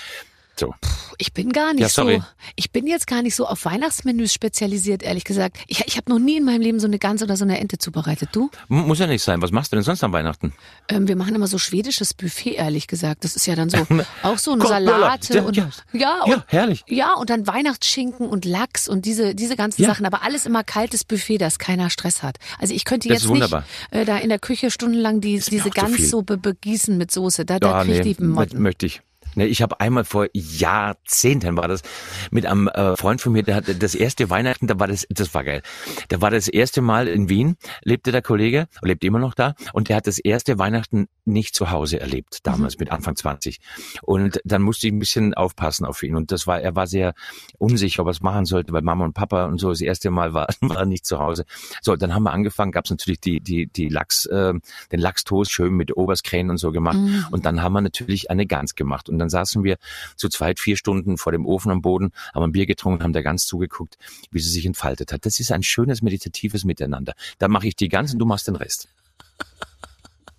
[0.56, 0.74] So.
[1.18, 2.08] Ich bin gar nicht Ja, so,
[2.56, 5.56] ich bin jetzt gar nicht so auf Weihnachtsmenüs spezialisiert, ehrlich gesagt.
[5.68, 7.78] Ich, ich habe noch nie in meinem Leben so eine Gans oder so eine Ente
[7.78, 8.30] zubereitet.
[8.32, 8.50] Du?
[8.68, 9.40] M- Muss ja nicht sein.
[9.42, 10.52] Was machst du denn sonst an Weihnachten?
[10.88, 13.24] Ähm, wir machen immer so schwedisches Buffet, ehrlich gesagt.
[13.24, 13.78] Das ist ja dann so
[14.22, 14.90] auch so eine Kochböller.
[14.98, 15.68] Salate Ja, und ja.
[15.92, 16.84] ja, und, Ja, herrlich.
[16.88, 19.88] ja und dann Weihnachtsschinken und Lachs und diese diese ganzen Ja.
[19.88, 22.38] Sachen, aber alles immer kaltes Buffet, dass keiner Stress hat.
[22.58, 23.52] Also ich könnte jetzt nicht
[23.90, 27.44] äh, da in der Küche stundenlang die, diese Gans so be begießen mit Soße.
[27.44, 28.60] Da, da Ah, krieg ich nee, die Motten.
[28.62, 29.00] möchte ich.
[29.36, 31.82] Nee, ich habe einmal vor Jahrzehnten war das
[32.30, 35.34] mit einem äh, Freund von mir, der hatte das erste Weihnachten, da war das, das
[35.34, 35.62] war geil.
[36.08, 39.88] Da war das erste Mal in Wien, lebte der Kollege, lebt immer noch da, und
[39.88, 43.60] der hat das erste Weihnachten nicht zu Hause erlebt, damals mit Anfang 20.
[44.02, 46.16] Und dann musste ich ein bisschen aufpassen auf ihn.
[46.16, 47.14] Und das war, er war sehr
[47.58, 50.34] unsicher, ob er es machen sollte, weil Mama und Papa und so das erste Mal
[50.34, 51.44] war, war er nicht zu Hause.
[51.80, 54.52] So, dann haben wir angefangen, gab es natürlich die, die, die Lachs, äh,
[54.92, 56.98] den Lachstoast schön mit Oberskrähen und so gemacht.
[56.98, 57.26] Mhm.
[57.30, 59.08] Und dann haben wir natürlich eine Gans gemacht.
[59.08, 59.78] Und dann saßen wir
[60.16, 63.22] zu zweit vier Stunden vor dem Ofen am Boden, haben ein Bier getrunken, haben der
[63.22, 63.98] Gans zugeguckt,
[64.30, 65.26] wie sie sich entfaltet hat.
[65.26, 67.14] Das ist ein schönes meditatives Miteinander.
[67.38, 68.88] Da mache ich die Gans und du machst den Rest.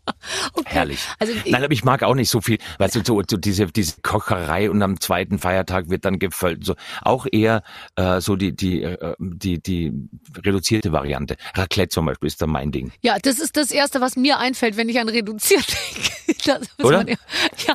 [0.54, 0.70] Okay.
[0.70, 1.00] Herrlich.
[1.20, 3.96] Also Nein, aber ich mag auch nicht so viel, weißt du, so, so diese, diese
[4.02, 6.66] Kocherei und am zweiten Feiertag wird dann gefüllt.
[6.66, 7.62] So, auch eher
[7.96, 9.92] äh, so die, die, äh, die, die
[10.44, 11.36] reduzierte Variante.
[11.54, 12.92] Raclette zum Beispiel ist da mein Ding.
[13.02, 16.60] ja, das ist das Erste, was mir einfällt, wenn ich an reduziert denke.
[16.84, 16.98] Oder?
[16.98, 17.16] man ja-.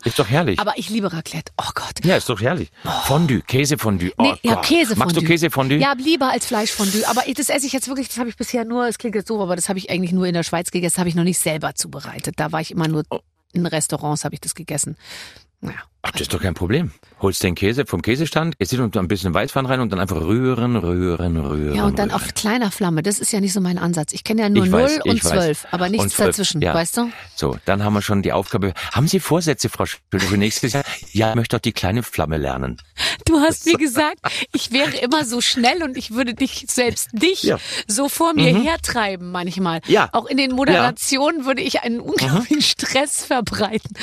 [0.05, 0.59] Ist doch herrlich.
[0.59, 1.53] Aber ich liebe Raclette.
[1.59, 2.05] Oh Gott.
[2.05, 2.71] ja, ist doch herrlich.
[3.05, 4.13] Fondue, Käsefondue.
[4.17, 4.57] Oh Nee, ja.
[4.57, 4.99] Käsefondue.
[4.99, 5.79] Magst du Käsefondue?
[5.79, 7.07] Ja, lieber als Fleischfondue.
[7.09, 9.41] Aber das esse ich jetzt wirklich, das habe ich bisher nur, es klingt jetzt so,
[9.43, 11.75] aber das habe ich eigentlich nur in der Schweiz gegessen, habe ich noch nicht selber
[11.75, 12.20] zubereitet.
[12.23, 13.21] Da war ich immer nur Oh.
[13.53, 14.97] in Restaurants, habe ich das gegessen.
[15.61, 15.81] Naja.
[16.03, 16.93] Ach, das ist doch kein Problem.
[17.21, 20.77] Holst den Käse vom Käsestand, hin und ein bisschen Weißwein rein und dann einfach rühren,
[20.77, 21.75] rühren, rühren.
[21.75, 22.23] Ja, und dann rühren.
[22.23, 23.03] auf kleiner Flamme.
[23.03, 24.15] Das ist ja nicht so mein Ansatz.
[24.15, 25.31] Ich kenne ja nur Ich 0 weiß, und ich weiß.
[25.33, 26.73] 12, aber nichts Und 12, dazwischen, ja.
[26.73, 27.13] weißt du?
[27.37, 28.73] So, dann haben wir schon die Aufgabe.
[28.93, 30.85] Haben Sie Vorsätze, Frau Schöne, für nächstes Jahr?
[31.13, 32.81] Ja, ich möchte doch die kleine Flamme lernen.
[33.27, 34.21] Du hast mir gesagt,
[34.53, 37.59] ich wäre immer so schnell und ich würde dich, selbst dich, Ja.
[37.87, 39.83] so vor mir hertreiben manchmal.
[39.87, 40.09] Ja.
[40.13, 43.95] Auch in den Moderationen würde ich einen unglaublichen Stress verbreiten.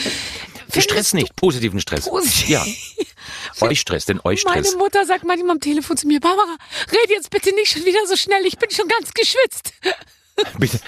[0.76, 2.06] Stress nicht, positiven Stress.
[2.06, 2.50] Positiv?
[2.50, 2.66] Ja.
[3.62, 4.76] Euch Stress, den euch Meine Stress.
[4.78, 6.58] Mutter sagt manchmal am Telefon zu mir, Barbara,
[6.92, 9.74] red jetzt bitte nicht schon wieder so schnell, ich bin schon ganz geschwitzt.
[10.60, 10.80] Bitte.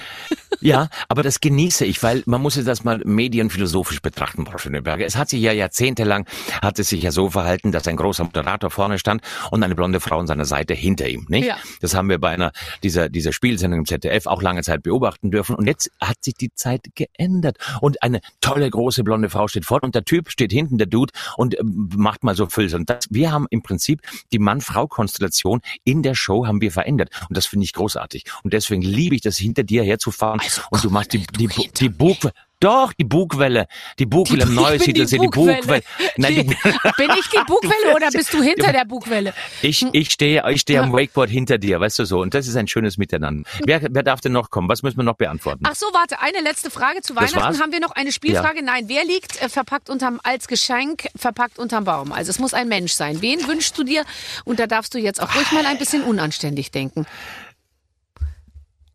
[0.60, 5.06] Ja, aber das genieße ich, weil man muss das mal medienphilosophisch betrachten, Frau Schöneberger.
[5.06, 6.26] Es hat sich ja jahrzehntelang,
[6.60, 10.00] hat es sich ja so verhalten, dass ein großer Moderator vorne stand und eine blonde
[10.00, 11.46] Frau an seiner Seite hinter ihm, nicht?
[11.46, 11.56] Ja.
[11.80, 15.56] Das haben wir bei einer dieser, dieser Spielsendung im ZDF auch lange Zeit beobachten dürfen
[15.56, 19.84] und jetzt hat sich die Zeit geändert und eine tolle große blonde Frau steht vorne
[19.84, 23.06] und der Typ steht hinten, der Dude und äh, macht mal so Fülls und das,
[23.08, 27.64] wir haben im Prinzip die Mann-Frau-Konstellation in der Show haben wir verändert und das finde
[27.64, 31.26] ich großartig und deswegen liebe ich das hinter dir herzufahren Also und du machst die,
[31.26, 31.90] die, die mir.
[31.90, 32.34] Bugwelle.
[32.60, 33.66] Doch, die Bugwelle.
[33.98, 35.82] Die Bugwelle im Neusiedler die sind die Bugwelle.
[36.18, 39.32] Nein, die, Bin ich die Bugwelle oder bist du hinter der Bugwelle?
[39.62, 42.20] ich, ich stehe, ich stehe am Wakeboard hinter dir, weißt du so.
[42.20, 43.48] Und das ist ein schönes Miteinander.
[43.64, 44.68] Wer, wer darf denn noch kommen?
[44.68, 45.64] Was müssen wir noch beantworten?
[45.66, 47.58] Ach so, warte, eine letzte Frage zu Weihnachten.
[47.58, 48.62] Haben wir noch eine Spielfrage?
[48.62, 52.12] Nein, wer liegt äh, verpackt unterm, als Geschenk verpackt unterm Baum?
[52.12, 53.22] Also es muss ein Mensch sein.
[53.22, 54.04] Wen wünschst du dir?
[54.44, 57.06] Und da darfst du jetzt auch ruhig mal ein bisschen unanständig denken.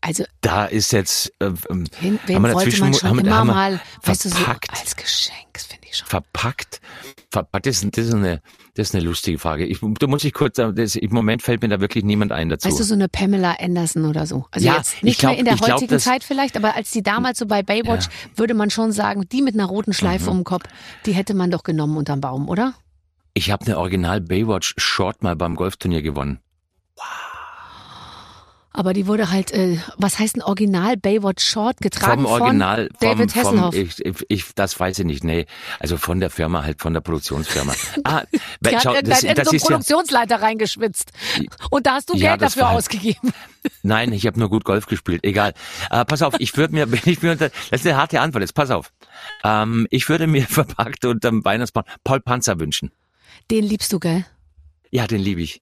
[0.07, 3.35] Also Da ist jetzt, äh, ähm, wen, haben wen wir dazwischen, man schon haben, immer
[3.37, 4.69] haben mal, weißt du, so verpackt.
[4.79, 6.07] als Geschenk, finde ich schon.
[6.07, 6.79] verpackt.
[7.31, 8.41] Verpackt das, ist- das ist eine,
[8.75, 9.65] das ist eine lustige Frage.
[9.65, 12.49] Ich, da muss ich kurz, sagen, das, im Moment fällt mir da wirklich niemand ein
[12.49, 12.67] dazu.
[12.69, 14.45] Weißt du, so eine Pamela Anderson oder so.
[14.51, 16.55] Also Ja, jetzt ich nicht glaub- mehr in der ich glaub, heutigen das- Zeit vielleicht,
[16.55, 19.93] aber als die damals so bei Baywatch, würde man schon sagen, die mit einer roten
[19.93, 20.29] Schleife Mhm.
[20.31, 20.65] um den Kopf,
[21.07, 22.75] die hätte man doch genommen unterm Baum, oder?
[23.37, 26.39] ich habe eine Original Baywatch Short mal beim Golfturnier gewonnen.
[28.77, 33.09] Aber die wurde halt, äh, was heißt ein Original Baywatch Short getragen vom Original, von
[33.09, 33.75] David vom, vom Hasselhoff.
[34.03, 35.45] ich, ich, das weiß ich nicht, nee.
[35.79, 37.73] Also von der Firma, halt von der Produktionsfirma.
[38.03, 38.23] ah,
[38.59, 41.13] Die hat schau, irgendein das, in das so einen ist ja, Produktionsleiter reingeschwitzt.
[41.69, 43.31] Und da hast du Ja, Geld dafür war- ausgegeben.
[43.81, 45.53] nein, ich habe nur gut Golf gespielt, egal.
[45.89, 48.41] Äh, pass auf, ich würde mir, wenn ich mir unter, das ist eine harte Antwort
[48.41, 48.91] jetzt, pass auf.
[49.45, 52.91] Ähm, ich würde mir verpackt unterm Weihnachtsbaum Paul Panzer wünschen.
[53.49, 54.25] Den liebst du, gell?
[54.91, 55.61] Ja, den liebe ich.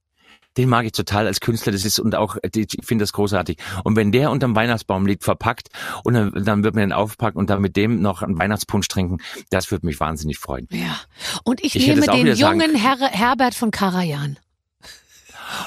[0.58, 1.72] Den mag ich total als Künstler.
[1.72, 3.58] Das ist und auch ich finde das großartig.
[3.84, 5.70] Und wenn der unterm Weihnachtsbaum liegt, verpackt
[6.04, 9.18] und dann, dann wird man den aufpacken und dann mit dem noch einen Weihnachtspunsch trinken,
[9.50, 10.68] das würde mich wahnsinnig freuen.
[10.72, 10.98] Ja.
[11.44, 14.38] Und ich, Ich nehme den jungen Herr, Herbert von Karajan.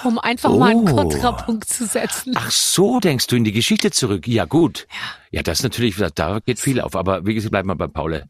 [0.05, 0.97] Um einfach mal einen Oh.
[0.97, 2.33] Kontrapunkt zu setzen.
[2.37, 4.27] Ach so, denkst du in die Geschichte zurück?
[4.27, 4.87] Ja gut.
[5.31, 6.97] Ja, das natürlich, da geht viel auf.
[6.97, 8.25] Aber wie gesagt, bleib mal bei Paul.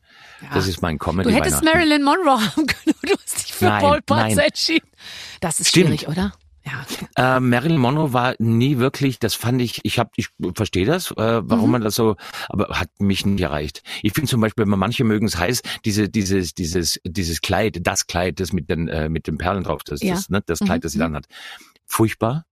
[0.53, 1.63] Das ist mein Comedy Du hättest.
[1.65, 4.39] Marilyn Monroe haben können, du hast dich für Nein, Paul nein.
[4.39, 4.87] entschieden.
[5.41, 5.87] Das ist Stimmt.
[5.87, 6.33] schwierig, oder?
[6.67, 7.37] Ja.
[7.37, 11.15] Äh, Marilyn Monroe war nie wirklich, das fand ich, ich hab, ich verstehe das, äh,
[11.45, 11.71] warum Mhm.
[11.73, 12.17] man das so,
[12.49, 13.83] aber hat mich nicht erreicht.
[14.03, 18.41] Ich finde zum Beispiel, manche mögen es heiß, diese, dieses, dieses, dieses Kleid, das Kleid,
[18.41, 20.15] das mit den, äh, mit den Perlen drauf, das, Ja.
[20.15, 20.83] das, ne, das Kleid, Mhm.
[20.83, 21.27] das sie dann hat,
[21.87, 22.45] furchtbar.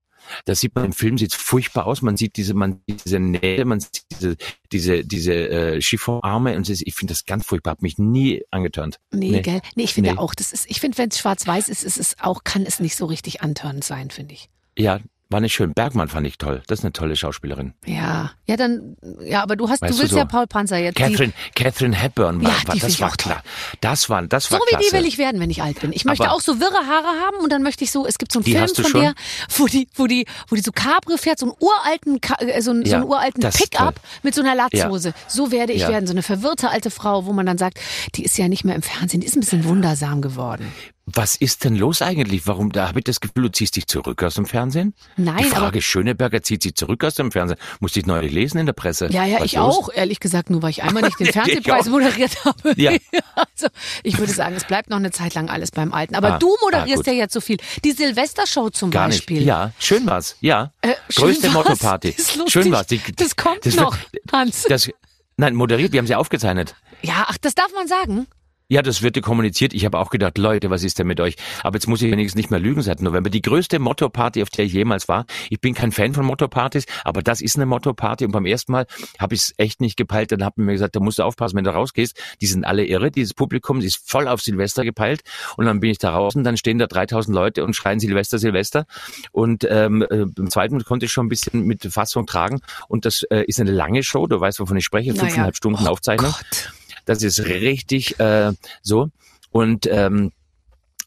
[0.45, 2.01] Das sieht man im Film, sieht furchtbar aus.
[2.01, 4.35] Man sieht diese, man sieht diese Nähe, man sieht diese,
[4.71, 7.71] diese, diese äh, Chiffonarme und ich finde das ganz furchtbar.
[7.71, 8.99] Hat mich nie angeturnt.
[9.11, 9.41] Nee, Nee.
[9.41, 9.61] gell?
[9.75, 10.17] Nee, ich finde Nee.
[10.17, 12.95] auch, das ist, ich finde, wenn es schwarz-weiß ist, ist es auch, kann es nicht
[12.95, 14.49] so richtig antörnend sein, finde ich.
[14.77, 14.99] Ja,
[15.29, 15.73] war nicht schön.
[15.73, 16.61] Bergmann fand ich toll.
[16.67, 17.73] Das ist eine tolle Schauspielerin.
[17.85, 18.31] Ja.
[18.45, 20.17] Ja, dann, ja, aber du hast, Weißt du du willst so?
[20.19, 20.99] ja Paul Panzer jetzt.
[20.99, 23.41] Die, Catherine, Catherine Hepburn war, Ja, war das war klar.
[23.81, 24.85] Das war, das so war wie klasse.
[24.91, 25.91] die will ich werden, wenn ich alt bin.
[25.93, 28.31] Ich möchte Aber- auch so wirre Haare haben und dann möchte ich so, es gibt
[28.31, 29.01] so einen Film von schon?
[29.01, 29.13] der,
[29.57, 32.85] wo die, wo die, wo die so Cabrio fährt, so einen uralten, äh, so einen,
[32.85, 35.13] so Ja, einen uralten Pickup mit so einer Latzhose.
[35.27, 35.89] So werde ich Ja.
[35.89, 37.79] werden, so eine verwirrte alte Frau, wo man dann sagt,
[38.13, 40.71] die ist ja nicht mehr im Fernsehen, die ist ein bisschen wundersam geworden.
[41.07, 42.47] Was ist denn los eigentlich?
[42.47, 44.95] Warum, da habe ich das Gefühl, du ziehst dich zurück aus dem Fernsehen?
[45.17, 47.59] Nein, Die Frage Schöneberger zieht sich zurück aus dem Fernsehen.
[47.79, 49.09] Musste ich neulich lesen in der Presse.
[49.11, 49.75] Ja, ja, Was ich los?
[49.77, 52.73] auch, ehrlich gesagt, nur weil ich einmal nicht den Fernsehpreis moderiert habe.
[52.75, 52.91] Ja.
[53.35, 53.67] Also,
[54.03, 56.15] ich würde sagen, es bleibt noch eine Zeit lang alles beim Alten.
[56.15, 57.07] Aber Ah, du ah, moderierst gut.
[57.07, 57.57] ja jetzt so viel.
[57.83, 59.19] Die Silvestershow zum Gar nicht.
[59.19, 59.43] Beispiel.
[59.43, 60.37] Ja, schön war's.
[60.39, 60.71] Ja.
[60.81, 61.49] Äh, Größte.
[61.49, 62.15] Motto-Party.
[62.47, 62.87] Schön war's.
[62.87, 63.97] Die- Das kommt das noch,
[64.31, 64.63] Hans.
[64.69, 64.89] Das,
[65.37, 66.75] nein, moderiert, wir haben sie aufgezeichnet.
[67.01, 68.27] Ja, ach, das darf man sagen.
[68.67, 69.73] Ja, das wird kommuniziert.
[69.73, 71.35] Ich habe auch gedacht, Leute, was ist denn mit euch?
[71.61, 73.29] Aber jetzt muss ich wenigstens nicht mehr lügen seit November.
[73.29, 75.25] Die größte Motto-Party, auf der ich jemals war.
[75.51, 78.25] Ich bin kein Fan von Motto-Partys, aber das ist eine Motto-Party.
[78.25, 78.87] Und beim ersten Mal
[79.19, 80.31] habe ich es echt nicht gepeilt.
[80.31, 82.19] Dann hat man mir gesagt, da musst du aufpassen, wenn du rausgehst.
[82.41, 83.11] Die sind alle irre.
[83.11, 85.21] Dieses Publikum ist voll auf Silvester gepeilt.
[85.57, 88.39] Und dann bin ich da raus und dann stehen da 3000 Leute und schreien Silvester,
[88.39, 88.85] Silvester.
[89.31, 92.61] Und ähm, äh, beim zweiten konnte ich schon ein bisschen mit Fassung tragen.
[92.87, 94.25] Und das äh, ist eine lange Show.
[94.25, 95.11] Du weißt, wovon ich spreche.
[95.11, 95.25] Naja.
[95.25, 96.31] Fünfeinhalb Stunden Oh Aufzeichnung.
[96.31, 96.73] Gott.
[97.05, 98.51] Das ist richtig äh,
[98.81, 99.09] so.
[99.51, 100.31] Und ähm,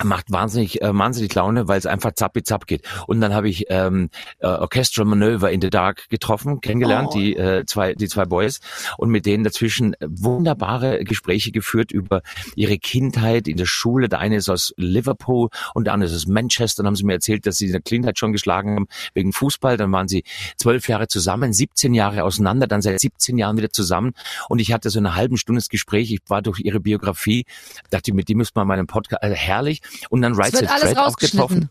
[0.05, 2.83] macht wahnsinnig äh, wahnsinnig Laune, weil es einfach zappi zapp geht.
[3.07, 7.19] Und dann habe ich ähm, äh, Orchestral Maneuver in the Dark getroffen, kennengelernt, Oh.
[7.19, 8.61] die äh, zwei die zwei Boys
[8.97, 12.23] und mit denen dazwischen wunderbare Gespräche geführt über
[12.55, 14.09] ihre Kindheit in der Schule.
[14.09, 16.83] Der eine ist aus Liverpool und der andere ist aus Manchester.
[16.83, 19.77] Dann haben sie mir erzählt, dass sie in der Kindheit schon geschlagen haben wegen Fußball.
[19.77, 20.25] Dann waren sie
[20.57, 24.13] zwölf Jahre zusammen, 17 Jahre auseinander, dann seit 17 Jahren wieder zusammen.
[24.49, 26.13] Und ich hatte so eine halben Stunde das Gespräch.
[26.13, 27.47] Ich war durch ihre Biografie,
[27.91, 29.81] dachte, mit die müsste man meinen Podcast, also herrlich.
[30.11, 31.71] Und dann Es Right wird Said alles Fred auch getroffen.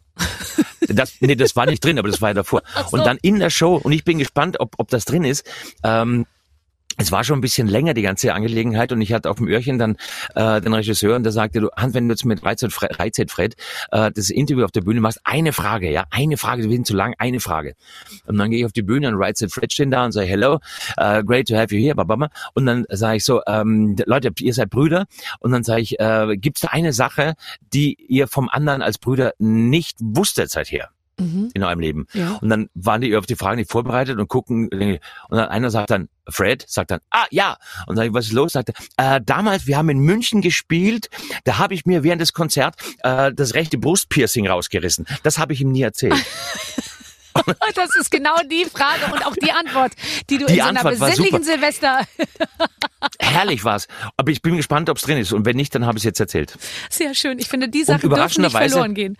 [0.89, 2.61] Das, nee, das war nicht drin, aber das war ja davor.
[2.73, 2.97] so.
[2.97, 5.45] Und dann in der Show, und ich bin gespannt, ob, ob das drin ist,
[5.83, 6.25] ähm,
[6.97, 9.77] es war schon ein bisschen länger, die ganze Angelegenheit, und ich hatte auf dem Öhrchen
[9.77, 9.97] dann
[10.35, 13.31] äh, den Regisseur, und der sagte, du, Hans, wenn du jetzt mit Reizet Fred, Reizet
[13.31, 13.55] Fred
[13.91, 16.95] äh, das Interview auf der Bühne machst, eine Frage, ja, eine Frage, wir sind zu
[16.95, 17.75] lang, eine Frage.
[18.25, 20.59] Und dann gehe ich auf die Bühne und Reizet Fred stehen da und sage, hello,
[20.99, 22.29] uh, great to have you here, babama.
[22.53, 25.05] Und dann sage ich so, ähm, Leute, ihr seid Brüder.
[25.39, 27.35] Und dann sage ich, äh, gibt es da eine Sache,
[27.73, 30.89] die ihr vom anderen als Brüder nicht wusstet seither?
[31.19, 31.49] Mhm.
[31.53, 32.07] in eurem Leben.
[32.13, 32.37] Ja.
[32.41, 34.99] Und dann waren die auf die Fragen nicht vorbereitet und gucken, und
[35.29, 37.57] dann einer sagt dann, Fred, sagt dann, ah ja.
[37.87, 38.53] Und dann, was ist los?
[38.53, 41.09] Sagt er, äh, damals, wir haben in München gespielt,
[41.43, 45.05] da habe ich mir während des Konzerts äh, das rechte Brustpiercing rausgerissen.
[45.23, 46.13] Das habe ich ihm nie erzählt.
[47.75, 49.91] Das ist genau die Frage und auch die Antwort,
[50.29, 51.43] die du Die in so einer Antwort besinnlichen.
[51.43, 52.01] Silvester.
[53.19, 53.87] Herrlich war's.
[54.17, 55.31] Aber ich bin gespannt, ob's drin ist.
[55.33, 56.57] Und wenn nicht, dann habe ich es jetzt erzählt.
[56.89, 57.39] Sehr schön.
[57.39, 59.17] Ich finde, die Sachen dürfen nicht überraschenderweise- verloren gehen.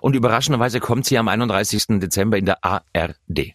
[0.00, 2.00] Und überraschenderweise kommt sie am 31.
[2.00, 3.54] Dezember in der ARD.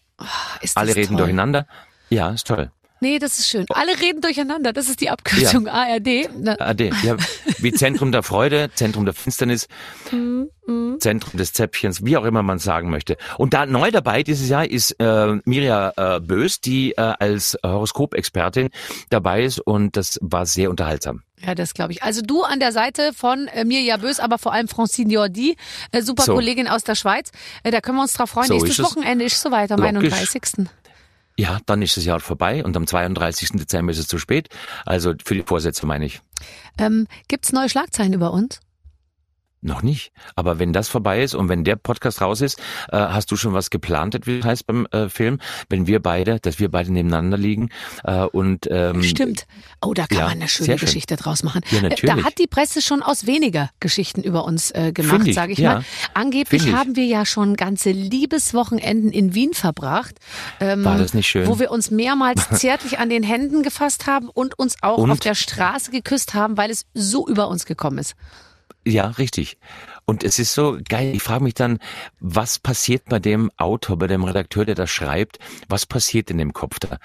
[0.60, 1.16] Ist das Alle reden toll.
[1.18, 1.66] durcheinander.
[2.08, 2.70] Ja, ist toll.
[3.00, 3.64] Nee, das ist schön.
[3.70, 4.72] Alle reden durcheinander.
[4.72, 6.28] Das ist die Abkürzung ARD.
[6.38, 6.92] Na, ARD.
[7.02, 7.16] Ja,
[7.62, 9.68] wie Zentrum der Freude, Zentrum der Finsternis,
[10.10, 10.48] Mhm,
[11.00, 13.16] Zentrum des Zäpfchens, wie auch immer man sagen möchte.
[13.38, 18.70] Und da neu dabei dieses Jahr ist äh, Mirja äh, Bös, die äh, als Horoskopexpertin
[19.08, 21.22] dabei ist und das war sehr unterhaltsam.
[21.44, 22.02] Ja, das glaube ich.
[22.02, 25.56] Also du an der Seite von äh, Mirja Bös, aber vor allem Francine Jordi,
[25.92, 26.34] äh, super So.
[26.34, 27.30] Kollegin aus der Schweiz.
[27.62, 28.48] Äh, da können wir uns drauf freuen.
[28.48, 28.96] So Nächstes ist es.
[28.96, 30.12] Wochenende ist soweit, am Logisch.
[30.12, 30.68] 31.
[31.36, 33.52] Ja, dann ist das Jahr vorbei und am 32.
[33.52, 34.50] Dezember ist es zu spät.
[34.84, 36.20] Also für die Vorsätze meine ich.
[36.78, 38.60] Ähm, gibt's neue Schlagzeilen über uns?
[39.62, 40.12] Noch nicht.
[40.36, 42.58] Aber wenn das vorbei ist und wenn der Podcast raus ist,
[42.90, 45.38] äh, hast du schon was geplantet, wie das heißt beim äh, Film?
[45.68, 47.68] Wenn wir beide, dass wir beide nebeneinander liegen
[48.04, 49.46] äh, und ähm, Stimmt.
[49.82, 50.86] Oh, da kann ja, man eine schöne sehr schön.
[50.86, 51.60] Geschichte draus machen.
[51.70, 52.24] Ja, Äh, Da natürlich.
[52.24, 55.74] hat die Presse schon aus weniger Geschichten über uns äh, gemacht, sage ich ja.
[55.74, 55.84] mal.
[56.14, 56.72] Angeblich ich.
[56.74, 60.16] haben wir ja schon ganze Liebeswochenenden in Wien verbracht.
[60.60, 61.46] Ähm, War das nicht schön?
[61.46, 65.10] Wo wir uns mehrmals zärtlich an den Händen gefasst haben und uns auch Und?
[65.10, 68.14] auf der Straße geküsst haben, weil es so über uns gekommen ist.
[68.86, 69.58] Ja, richtig.
[70.06, 71.14] Und es ist so geil.
[71.14, 71.78] Ich frage mich dann,
[72.18, 75.38] was passiert bei dem Autor, bei dem Redakteur, der das schreibt?
[75.68, 76.98] Was passiert in dem Kopf da?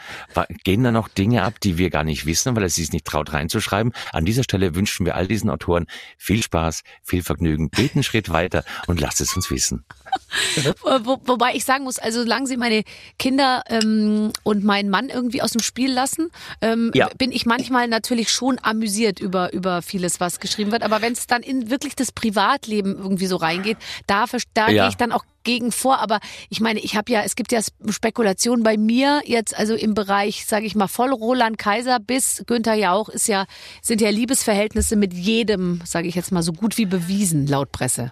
[0.64, 3.34] Gehen da noch Dinge ab, die wir gar nicht wissen, weil er sich nicht traut
[3.34, 3.92] reinzuschreiben?
[4.14, 5.86] An dieser Stelle wünschen wir all diesen Autoren
[6.18, 7.70] viel Spaß, viel Vergnügen.
[7.70, 9.84] Geht einen Schritt weiter und lasst es uns wissen.
[11.04, 12.84] Wo, wobei ich sagen muss, also solange sie meine
[13.20, 16.30] Kinder ähm, und meinen Mann irgendwie aus dem Spiel lassen,
[16.62, 17.10] ähm, Ja.
[17.18, 20.84] bin ich manchmal natürlich schon amüsiert über, über vieles, was geschrieben wird.
[20.84, 24.84] Aber wenn es dann in wirklich das Privatleben irgendwie so reingeht, da, da Ja.
[24.84, 26.00] gehe ich dann auch gegen vor.
[26.00, 29.94] Aber ich meine, ich habe ja, es gibt ja Spekulationen bei mir jetzt, also im
[29.94, 33.46] Bereich, sage ich mal, voll Roland Kaiser bis Günther Jauch ist ja,
[33.82, 38.12] sind ja Liebesverhältnisse mit jedem, sage ich jetzt mal, so gut wie bewiesen, laut Presse.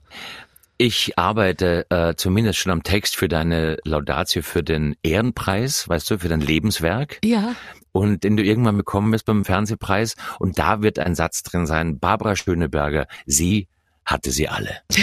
[0.78, 6.20] Ich arbeite äh, zumindest schon am Text für deine Laudatio für den Ehrenpreis, weißt du,
[6.20, 7.20] für dein Lebenswerk.
[7.24, 7.56] Ja.
[7.92, 10.16] und den du irgendwann bekommen wirst beim Fernsehpreis.
[10.40, 13.68] Und da wird ein Satz drin sein, Barbara Schöneberger, sie
[14.04, 14.82] hatte sie alle.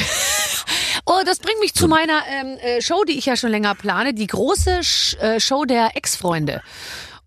[1.06, 4.14] Oh, das bringt mich zu meiner ähm, äh, Show, die ich ja schon länger plane,
[4.14, 6.62] die große Sch äh, Show der Ex-Freunde.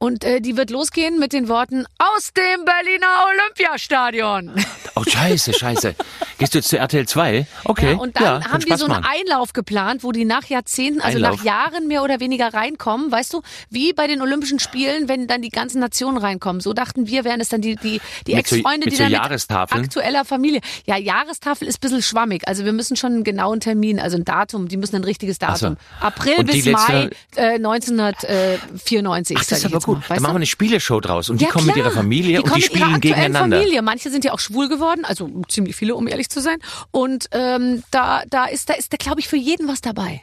[0.04, 4.52] Und äh, die wird losgehen mit den Worten aus dem Berliner Olympiastadion.
[4.96, 5.96] Oh, scheiße, scheiße.
[6.38, 7.48] Gehst du jetzt zu RTL 2?
[7.64, 7.94] Okay.
[7.94, 9.08] Ja, und dann ja, haben die so einen machen.
[9.12, 11.38] Einlauf geplant, wo die nach Jahrzehnten, also Einlauf.
[11.38, 13.42] nach Jahren mehr oder weniger reinkommen, weißt du,
[13.72, 16.62] wie bei den Olympischen Spielen, wenn dann die ganzen Nationen reinkommen.
[16.62, 19.82] So dachten wir, wären es dann die, die, die Ex-Freunde, die so dann Jahrestafeln?
[19.82, 20.62] mit aktueller Familie.
[20.86, 22.48] Ja, Jahrestafel ist ein bisschen schwammig.
[22.48, 25.56] Also wir müssen schon einen genauen Termin, also ein Datum, die müssen ein richtiges Ach
[25.56, 25.70] so.
[25.70, 25.78] Datum.
[26.02, 30.04] April Und bis Mai äh, 1994, Ach, das ist aber jetzt gut.
[30.10, 31.88] Dann machen wir eine Spieleshow draus und die Ja, kommen mit klar.
[31.88, 33.58] ihrer Familie und kommen die mit ihrer spielen gegeneinander.
[33.58, 33.82] Familie.
[33.82, 36.58] Manche sind ja auch schwul geworden, also ziemlich viele, um ehrlich zu sein.
[36.92, 40.22] Und ähm, da, da ist, da ist, da glaube ich für jeden was dabei.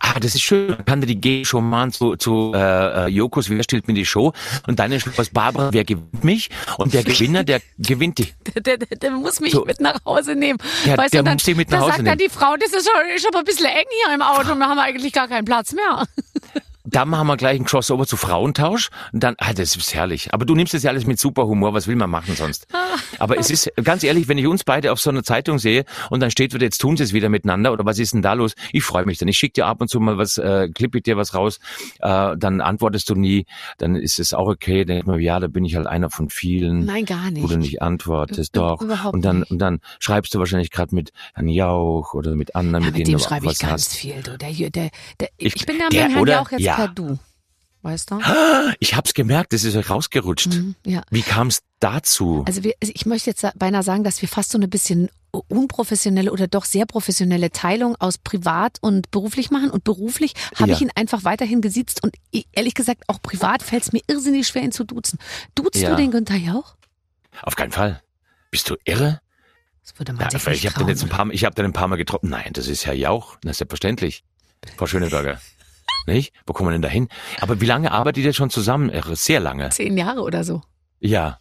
[0.00, 0.68] Ah, das ist schön.
[0.70, 4.32] Man kann die G-Show machen zu, zu äh, äh, Jokos, wer stellt mir die Show?
[4.66, 6.50] Und deine Show ist Barbara, wer gewinnt mich?
[6.78, 8.32] Und der Gewinner, der gewinnt die.
[8.54, 9.64] Der, der, der muss mich So.
[9.64, 10.58] mit nach Hause nehmen.
[10.84, 12.18] Ja, weißt der du, dann, muss dich mit nach Hause sagt dann nehmen.
[12.18, 14.68] die Frau, das ist, schon- ist aber ein bisschen eng hier im Auto und da
[14.68, 16.06] haben wir eigentlich gar keinen Platz mehr.
[16.86, 18.90] Da machen wir gleich ein Crossover zu Frauentausch.
[19.12, 20.34] Und dann, ah, das ist herrlich.
[20.34, 21.72] Aber du nimmst das ja alles mit super Humor.
[21.72, 22.66] Was will man machen sonst?
[23.18, 26.20] Aber es ist, ganz ehrlich, wenn ich uns beide auf so einer Zeitung sehe und
[26.20, 28.54] dann steht wieder, jetzt tun sie es wieder miteinander oder was ist denn da los?
[28.72, 29.28] Ich freue mich dann.
[29.28, 31.58] Ich schicke dir ab und zu mal was, äh, klippe ich dir was raus,
[32.00, 33.46] äh, dann antwortest du nie,
[33.78, 34.84] dann ist es auch okay.
[34.84, 36.84] Dann denk ich mir, ja, da bin ich halt einer von vielen.
[36.84, 37.70] Nein, gar Wo du nicht.
[37.72, 38.82] nicht antwortest, doch.
[38.82, 39.50] überhaupt Und dann, nicht.
[39.50, 43.06] und dann schreibst du wahrscheinlich gerade mit Herrn Jauch oder mit anderen, Ja, mit mit
[43.06, 43.96] denen dem du auch schreibe ich was ganz hast.
[43.96, 44.22] viel.
[44.22, 44.36] Du.
[44.36, 46.32] Der, der, der, Ich- ich, bin ja mit dem Herrn oder?
[46.34, 46.74] Jauch jetzt Ja.
[46.86, 47.18] Per Du.
[47.82, 48.18] Weißt du?
[48.80, 50.54] Ich hab's gemerkt, das ist rausgerutscht.
[50.54, 51.02] Mhm, ja.
[51.10, 52.42] Wie kam's dazu?
[52.46, 55.10] Also, wir, also ich möchte jetzt beinahe sagen, dass wir fast so eine bisschen
[55.48, 59.70] unprofessionelle oder doch sehr professionelle Teilung aus privat und beruflich machen.
[59.70, 60.76] Und beruflich habe Ja.
[60.76, 62.02] ich ihn einfach weiterhin gesiezt.
[62.02, 62.14] Und
[62.52, 65.18] ehrlich gesagt, auch privat fällt es mir irrsinnig schwer, ihn zu duzen.
[65.54, 65.90] Duzt Ja.
[65.90, 66.76] du den Günther Jauch?
[67.42, 68.00] Auf keinen Fall.
[68.50, 69.20] Bist du irre?
[69.82, 70.88] Das würde man Ja, sich ich habe den trauen.
[70.88, 72.30] jetzt ein paar, Mal- ich habe den ein paar Mal getroffen.
[72.30, 73.36] Nein, das ist Herr Jauch.
[73.44, 74.24] Na, selbstverständlich.
[74.78, 75.38] Frau Schöneberger.
[76.06, 76.32] Nicht?
[76.46, 77.08] Wo kommen wir denn da hin?
[77.40, 78.90] Aber wie lange arbeitet ihr schon zusammen?
[78.90, 79.70] Irre, Sehr lange.
[79.70, 80.62] Zehn Jahre oder so.
[81.00, 81.38] Ja.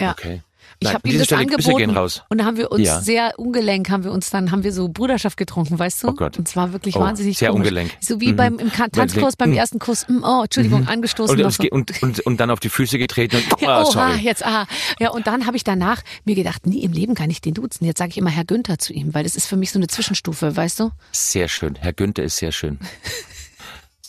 [0.00, 0.12] Ja.
[0.12, 0.42] Okay.
[0.82, 3.00] Ich habe ihm das Stelle angeboten und dann haben wir uns Ja.
[3.02, 6.08] sehr ungelenk, haben wir uns dann, haben wir so Bruderschaft getrunken, weißt du?
[6.08, 6.38] Oh Gott.
[6.38, 7.66] Und zwar wirklich Oh, wahnsinnig sehr komisch.
[7.68, 7.90] ungelenk.
[8.00, 8.36] So wie Mhm.
[8.36, 9.56] beim im Tanzkurs beim Mhm.
[9.56, 10.08] ersten Kuss.
[10.08, 11.38] Mm, Oh, Entschuldigung, angestoßen.
[11.44, 11.64] Und, so.
[11.70, 14.20] und, und, und dann auf die Füße getreten und, Ja, ah, oha, sorry.
[14.20, 14.66] jetzt, aha.
[14.98, 17.84] Ja, und dann habe ich danach mir gedacht, nie im Leben kann ich den duzen.
[17.84, 19.88] Jetzt sage ich immer Herr Günther zu ihm, weil das ist für mich so eine
[19.88, 20.90] Zwischenstufe, weißt du?
[21.12, 21.74] Sehr schön.
[21.78, 22.78] Herr Günther ist sehr schön.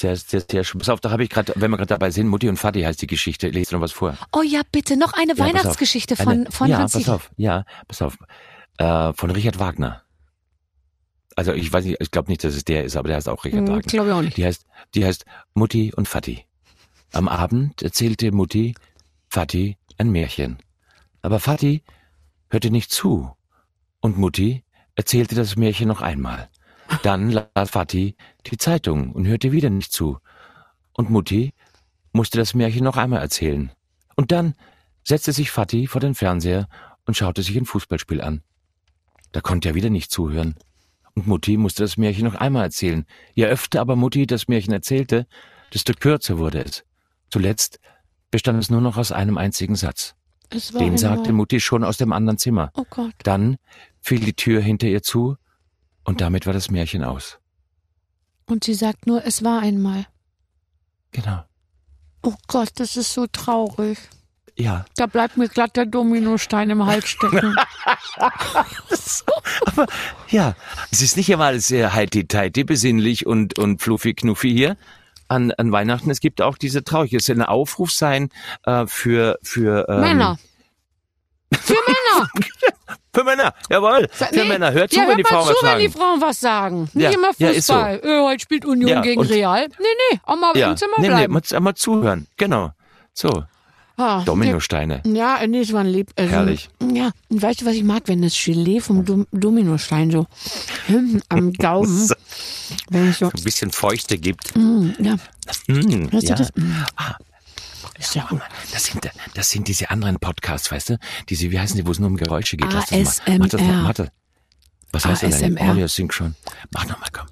[0.02, 0.80] Sehr, sehr, sehr schön.
[0.80, 3.02] Pass auf, da habe ich gerade, wenn wir gerade dabei sind, Mutti und Vati heißt
[3.04, 3.50] die Geschichte.
[3.50, 4.18] Lest du noch was vor?
[4.36, 5.54] Oh ja, bitte, noch eine Ja, auf.
[5.54, 8.18] Weihnachtsgeschichte von, Eine- von ja, Hans pass auf, ja, pass auf.
[8.78, 10.02] Äh, von Richard Wagner.
[11.36, 13.46] Also ich weiß nicht, ich glaube nicht, dass es der ist, aber der heißt auch
[13.46, 13.82] Richard Hm, Wagner.
[13.84, 14.38] Glaube ich auch nicht.
[14.38, 16.46] Die heißt, die heißt Mutti und Vati.
[17.14, 18.74] Am Abend erzählte Mutti
[19.30, 20.58] Vati ein Märchen.
[21.22, 21.84] Aber Vati
[22.50, 23.32] hörte nicht zu.
[24.02, 24.64] Und Mutti
[24.96, 26.50] erzählte das Märchen noch einmal.
[27.04, 28.16] Dann las Vati
[28.48, 30.20] die Zeitung und hörte wieder nicht zu.
[30.94, 31.54] Und Mutti
[32.12, 33.72] musste das Märchen noch einmal erzählen.
[34.16, 34.56] Und dann
[35.04, 36.68] setzte sich Vati vor den Fernseher
[37.06, 38.42] und schaute sich ein Fußballspiel an.
[39.32, 40.56] Da konnte er wieder nicht zuhören.
[41.16, 43.06] Und Mutti musste das Märchen noch einmal erzählen.
[43.34, 45.28] Je öfter aber Mutti das Märchen erzählte,
[45.74, 46.84] desto kürzer wurde es.
[47.30, 47.80] Zuletzt
[48.30, 50.16] bestand es nur noch aus einem einzigen Satz.
[50.78, 52.72] Den sagte Mutti schon aus dem anderen Zimmer.
[52.76, 53.14] Oh Gott.
[53.24, 53.58] Dann
[54.02, 55.38] fiel die Tür hinter ihr zu
[56.04, 57.40] und damit war das Märchen aus.
[58.46, 60.06] Und sie sagt nur, es war einmal.
[61.12, 61.44] Genau.
[62.22, 63.98] Oh Gott, das ist so traurig.
[64.58, 64.86] Ja.
[64.96, 67.56] Da bleibt mir glatt der Dominostein im Hals stecken.
[69.66, 69.88] Aber
[70.30, 70.56] ja,
[70.92, 74.78] es ist nicht immer alles sehr heiti-teiti, besinnlich und, und fluffi-knuffi hier
[75.28, 76.12] an, an Weihnachten.
[76.12, 77.22] Es gibt auch diese Traurigkeit.
[77.22, 78.30] Es soll ein Aufruf sein
[78.66, 80.40] äh, für, für ähm, Männer.
[81.54, 82.30] Für Männer.
[83.14, 84.08] Für Männer, jawohl.
[84.12, 84.72] Für Nee, Männer.
[84.72, 86.00] Hört zu, ja, wenn die hört Frauen was zu, wenn die sagen.
[86.00, 86.82] Frauen was sagen.
[86.94, 87.74] Nicht Ja, immer ja, ist so.
[87.74, 88.00] Fußball.
[88.04, 89.68] Äh, heute spielt Union Ja, gegen Real.
[89.68, 91.34] Nee, nee, auch mal Ja, im Zimmer nee, nee, bleiben.
[91.34, 92.28] mal, mal zuhören.
[92.38, 92.72] Genau.
[93.14, 93.44] So,
[93.98, 95.02] Ah, Dominosteine.
[95.06, 96.10] Ja, nee, es war ein Lieb.
[96.16, 96.70] Also, Herrlich.
[96.94, 100.26] Ja, und weißt du, was ich mag, wenn das Gelee vom Dom Dominostein so
[100.88, 102.16] hinten am Gaumen, So.
[102.90, 104.56] wenn ich so, Ein bisschen Feuchte gibt.
[104.56, 105.16] mm, ja,
[105.68, 106.36] Mm, weißt ja.
[106.36, 106.50] du das?
[106.56, 106.72] Mm.
[106.96, 107.16] Ah.
[108.02, 108.42] Ist ja mal,
[108.74, 110.98] Das sind, das sind diese anderen Podcasts, weißt du?
[111.30, 112.74] Diese, wie heißen die, wo es nur um Geräusche geht?
[112.74, 113.38] Lass das mal.
[113.38, 113.84] Mach das mal.
[113.84, 114.12] Warte.
[114.92, 115.60] Was heißt das denn?
[115.60, 116.36] Audio Synchron.
[116.72, 117.28] Mach nochmal, komm.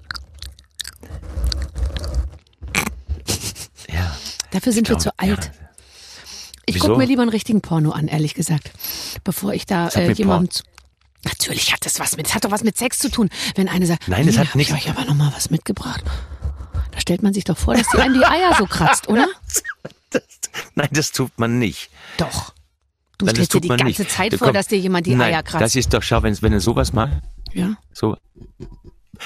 [3.91, 4.15] Ja.
[4.51, 5.51] Dafür sind wir glaub, zu alt.
[6.67, 8.71] Ich gucke mir lieber einen richtigen Porno an, ehrlich gesagt.
[9.23, 10.63] Bevor ich da äh, jemandem zu.
[11.25, 13.29] Natürlich hat das was mit, es hat doch was mit Sex zu tun.
[13.55, 16.03] Wenn eine sagt, Nein, es hier, hat hab ich euch aber noch mal was mitgebracht.
[16.91, 19.25] Da stellt man sich doch vor, dass die einem die Eier so kratzt, oder?
[20.09, 20.23] Das,
[20.75, 21.89] nein, das tut man nicht.
[22.17, 22.53] Doch.
[23.17, 24.09] Du das stellst dir die ganze nicht.
[24.09, 25.61] Zeit Du vor, komm- dass dir jemand die nein, Eier kratzt.
[25.61, 27.21] Das ist doch, schau, wenn, wenn er sowas macht,
[27.53, 27.75] ja.
[27.91, 28.17] so.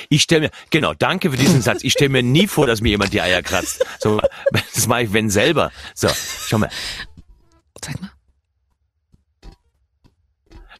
[0.09, 1.83] Ich stelle mir, genau, danke für diesen Satz.
[1.83, 3.85] Ich stelle mir nie vor, dass mir jemand die Eier kratzt.
[3.99, 4.19] So,
[4.51, 5.71] das mache ich, wenn selber.
[5.93, 6.07] So,
[6.47, 6.69] schau mal.
[7.79, 8.09] Zeig mal.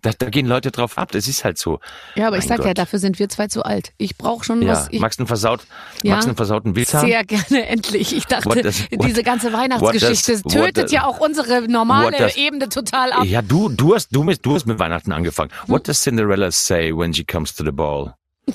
[0.03, 1.11] Da, da gehen Leute drauf ab.
[1.13, 1.79] Das ist halt so.
[2.15, 2.77] Ja, aber ich Mein sag ja, Gott.
[2.77, 3.93] dafür sind wir zwei zu alt.
[3.97, 4.87] Ich brauche schon Ja, was.
[4.91, 5.61] Ich, magst du einen, versaut,
[6.03, 7.07] Ja, magst einen versauten Witz haben?
[7.07, 8.15] sehr gerne, endlich.
[8.15, 13.13] Ich dachte, What what- diese ganze Weihnachtsgeschichte does- tötet ja auch unsere normale Ebene total
[13.13, 13.23] ab.
[13.23, 15.51] Ja, du, du hast, du, du hast mit Weihnachten angefangen.
[15.67, 18.13] What does Cinderella say when she comes to the ball?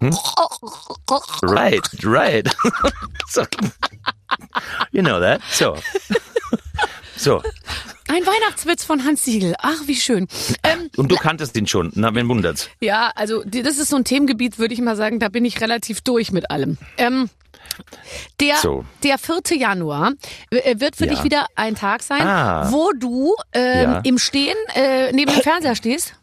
[0.00, 0.14] Hm?
[1.42, 2.48] Right, right.
[3.28, 3.42] so.
[4.92, 5.40] You know that.
[5.50, 5.76] So.
[7.20, 7.42] So.
[8.08, 9.54] Ein Weihnachtswitz von Hans Siegel.
[9.58, 10.26] Ach, wie schön.
[10.62, 11.92] Ähm, Und du kanntest ihn schon.
[11.94, 12.70] Na, wen wundert's?
[12.80, 16.00] ja, also das ist so ein Themengebiet, würde ich mal sagen, da bin ich relativ
[16.00, 16.78] durch mit allem.
[16.96, 17.28] Ähm,
[18.40, 18.84] der, So.
[19.02, 19.58] der 4.
[19.58, 20.12] Januar
[20.50, 21.10] äh, wird für Ja.
[21.10, 22.72] dich wieder ein Tag sein, Ah.
[22.72, 23.98] wo du ähm, Ja.
[24.02, 26.14] im Stehen äh, neben dem Fernseher stehst.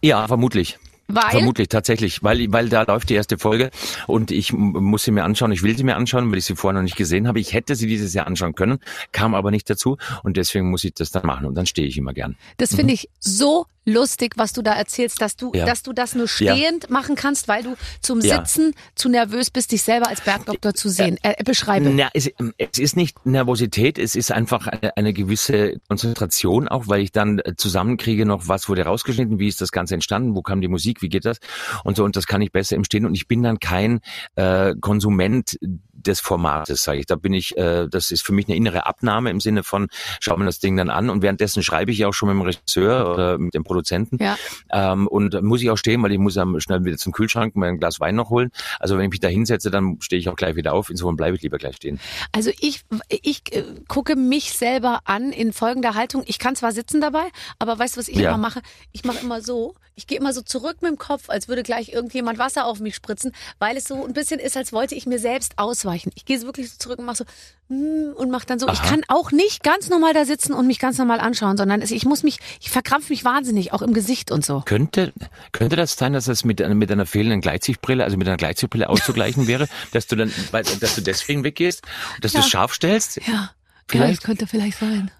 [0.00, 0.78] Ja, vermutlich.
[1.10, 3.70] Weil Vermutlich, tatsächlich, weil, weil da läuft die erste Folge
[4.06, 5.52] und ich muss sie mir anschauen.
[5.52, 7.40] Ich will sie mir anschauen, weil ich sie vorher noch nicht gesehen habe.
[7.40, 8.78] Ich hätte sie dieses Jahr anschauen können,
[9.10, 11.96] kam aber nicht dazu und deswegen muss ich das dann machen und dann stehe ich
[11.96, 12.36] immer gern.
[12.58, 15.52] Das finde ich so lustig, was du da erzählst, dass du.
[15.54, 15.64] Ja.
[15.66, 16.54] dass du das nur Ja.
[16.54, 18.36] stehend machen kannst, weil du zum Ja.
[18.44, 21.18] Sitzen zu nervös bist, dich selber als Bergdoktor zu sehen.
[21.22, 21.88] Äh, beschreibe.
[21.90, 27.00] Na, es, es ist nicht Nervosität, es ist einfach eine, eine gewisse Konzentration auch, weil
[27.00, 30.60] ich dann äh, zusammenkriege noch, was wurde rausgeschnitten, wie ist das Ganze entstanden, wo kam
[30.60, 31.38] die Musik, wie geht das
[31.84, 34.00] und so und das kann ich besser im Stehen und ich bin dann kein
[34.36, 35.58] äh, Konsument
[36.06, 37.06] des Formates, sage ich.
[37.06, 39.88] Da bin ich, äh, das ist für mich eine innere Abnahme im Sinne von,
[40.20, 42.42] schau mir das Ding dann an und währenddessen schreibe ich ja auch schon mit dem
[42.42, 44.36] Regisseur oder mit dem Produzenten Ja.
[44.70, 47.66] ähm, und muss ich auch stehen, weil ich muss dann schnell wieder zum Kühlschrank mir
[47.66, 48.50] ein Glas Wein noch holen.
[48.78, 50.90] Also wenn ich mich da hinsetze, dann stehe ich auch gleich wieder auf.
[50.90, 51.98] Insofern bleibe ich lieber gleich stehen.
[52.32, 56.22] Also ich, ich äh, gucke mich selber an in folgender Haltung.
[56.26, 57.24] Ich kann zwar sitzen dabei,
[57.58, 58.30] aber weißt du, was ich Ja.
[58.30, 58.60] immer mache?
[58.92, 59.74] Ich mache immer so.
[59.94, 62.94] Ich gehe immer so zurück mit dem Kopf, als würde gleich irgendjemand Wasser auf mich
[62.94, 65.88] spritzen, weil es so ein bisschen ist, als wollte ich mir selbst ausweichen.
[65.98, 66.12] Streichen.
[66.14, 67.24] Ich gehe so wirklich so zurück und mache so
[67.74, 68.68] mm, und mache dann so.
[68.68, 68.88] Ich Aha.
[68.88, 72.22] kann auch nicht ganz normal da sitzen und mich ganz normal anschauen, sondern ich muss
[72.22, 74.62] mich, ich verkrampfe mich wahnsinnig, auch im Gesicht und so.
[74.64, 75.12] Könnte,
[75.52, 78.88] könnte das sein, dass das mit, einer- mit einer fehlenden Gleitsichtbrille, also mit einer Gleitsichtbrille
[78.88, 81.82] auszugleichen wäre, dass du dann, dass du deswegen weggehst,
[82.20, 82.44] dass du Ja.
[82.44, 83.16] es scharf stellst?
[83.26, 83.50] Ja, ja,
[83.88, 84.18] Vielleicht.
[84.20, 85.10] das könnte vielleicht sein.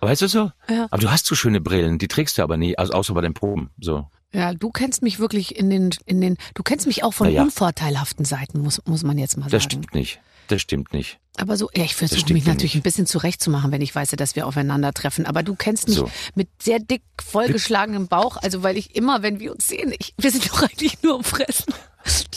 [0.00, 0.50] Weißt du so?
[0.68, 0.88] Ja.
[0.90, 3.34] Aber du hast so schöne Brillen, die trägst du aber nie, also außer bei den
[3.34, 3.70] Proben.
[3.80, 4.08] So.
[4.32, 7.32] Ja, du kennst mich wirklich in den, in den, du kennst mich auch von Na
[7.32, 7.42] ja.
[7.42, 9.62] unvorteilhaften Seiten, muss, muss man jetzt mal Das sagen.
[9.64, 10.20] stimmt nicht.
[10.48, 11.18] Das stimmt nicht.
[11.38, 12.80] Aber so, ja, ich versuche mich natürlich nicht.
[12.80, 15.24] ein bisschen zurechtzumachen, wenn ich weiß, dass wir aufeinandertreffen.
[15.24, 16.10] Aber du kennst mich So.
[16.34, 18.36] mit sehr dick vollgeschlagenem Bauch.
[18.36, 21.24] Also, weil ich immer, wenn wir uns sehen, ich, wir sind doch eigentlich nur am
[21.24, 21.72] Fressen.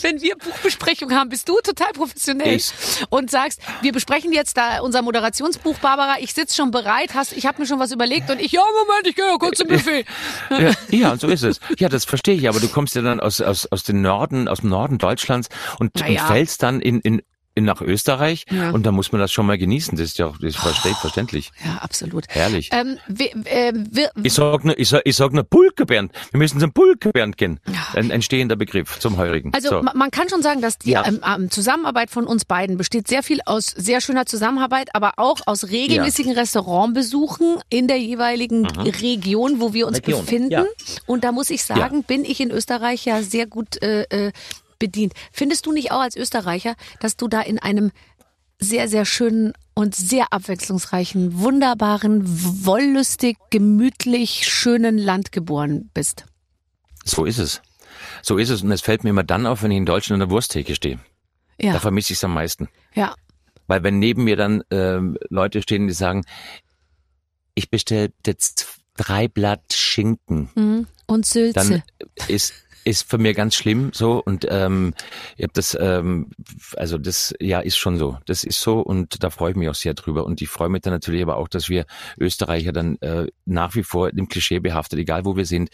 [0.00, 2.70] Wenn wir Buchbesprechung haben, bist du total professionell Ich-
[3.10, 6.16] und sagst, wir besprechen jetzt da unser Moderationsbuch, Barbara.
[6.20, 9.08] Ich sitze schon bereit, hast, ich habe mir schon was überlegt und ich, ja, Moment,
[9.08, 10.04] ich gehe ja kurz zum Buffet.
[10.50, 11.58] Ja, ja, so ist es.
[11.78, 14.60] Ja, das verstehe ich, aber du kommst ja dann aus, aus, aus dem Norden, aus
[14.60, 15.48] dem Norden Deutschlands
[15.80, 17.22] und, Na und fällst dann in, in
[17.64, 18.70] nach Österreich Ja.
[18.70, 19.96] und da muss man das schon mal genießen.
[19.96, 21.50] Das ist ja auch das ist verste- verständlich.
[21.64, 22.24] Ja, absolut.
[22.28, 22.68] Herrlich.
[22.72, 26.12] Ähm, wir, äh, wir, Ich sag nur, ich sag, ich sag nur Pulkebernd.
[26.32, 27.60] Wir müssen zum Pulkebernd gehen.
[27.94, 29.52] Ein, ein stehender Begriff zum Heurigen.
[29.54, 29.82] Also so.
[29.82, 31.06] ma- man kann schon sagen, dass die Ja.
[31.06, 35.40] ähm, ähm, Zusammenarbeit von uns beiden besteht sehr viel aus sehr schöner Zusammenarbeit, aber auch
[35.46, 40.50] aus regelmäßigen Restaurantbesuchen in der jeweiligen Region, wo wir uns Region, befinden.
[40.50, 40.64] ja.
[41.06, 44.32] Und da muss ich sagen, bin ich in Österreich ja sehr gut äh, äh,
[44.78, 45.12] bedient.
[45.32, 47.90] Findest du nicht auch als Österreicher, dass du da in einem
[48.58, 52.22] sehr, sehr schönen und sehr abwechslungsreichen, wunderbaren,
[52.64, 56.24] wollüstig, gemütlich, schönen Land geboren bist?
[57.04, 57.62] so ist es.
[58.22, 58.62] So ist es.
[58.62, 60.98] Und es fällt mir immer dann auf, wenn ich in Deutschland an der Wursttheke stehe.
[61.58, 62.68] Da Ja, vermisse ich es am meisten.
[62.94, 63.14] ja.
[63.68, 66.24] Weil wenn neben mir dann ähm, Leute stehen, die sagen,
[67.56, 68.66] ich bestelle jetzt
[68.96, 70.86] drei Blatt Schinken, Mhm.
[71.06, 71.52] Und Sülze.
[71.54, 71.82] dann
[72.28, 72.52] ist
[72.86, 74.22] ist für mir ganz schlimm so.
[74.24, 74.94] Und ähm,
[75.36, 76.30] ich habe das ähm,
[76.76, 78.18] also das ja ist schon so.
[78.26, 80.24] Das ist so und da freue ich mich auch sehr drüber.
[80.24, 81.84] Und ich freue mich dann natürlich aber auch dass wir
[82.18, 85.70] Österreicher dann äh, nach wie vor dem Klischee behaftet egal wo wir sind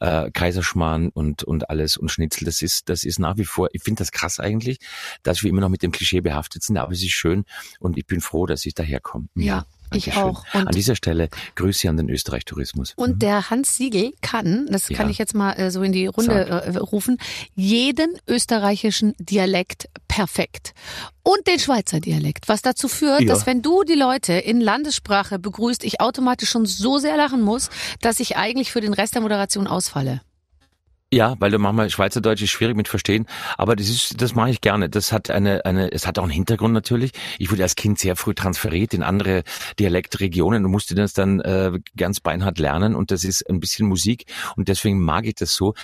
[0.00, 3.82] äh, Kaiserschmarrn und und alles und Schnitzel das ist das ist nach wie vor ich
[3.82, 4.78] finde das krass eigentlich
[5.22, 7.44] dass wir immer noch mit dem Klischee behaftet sind aber es ist schön
[7.80, 9.28] und ich bin froh dass ich daherkomme.
[9.34, 9.64] Ja,
[9.96, 10.44] ich auch.
[10.54, 14.88] Und- an dieser Stelle Grüße an den Österreich Tourismus Und der Hans Siegel kann, das
[14.88, 14.96] Ja.
[14.96, 17.18] kann ich jetzt mal äh, so in die Runde äh, rufen,
[17.54, 20.74] jeden österreichischen Dialekt perfekt.
[21.22, 23.28] Und den Schweizer Dialekt, was dazu führt, Ja.
[23.28, 27.70] dass wenn du die Leute in Landessprache begrüßt, ich automatisch schon so sehr lachen muss,
[28.00, 30.20] dass ich eigentlich für den Rest der Moderation ausfalle.
[31.12, 33.26] Ja, weil du manchmal Schweizerdeutsch ist schwierig mit verstehen,
[33.58, 34.88] aber das ist, das mache ich gerne.
[34.88, 37.12] Das hat eine, eine, es hat auch einen Hintergrund natürlich.
[37.38, 39.42] Ich wurde als Kind sehr früh transferiert in andere
[39.78, 44.24] Dialektregionen und musste das dann äh, ganz beinhart lernen und das ist ein bisschen Musik
[44.56, 45.74] und deswegen mag ich das so.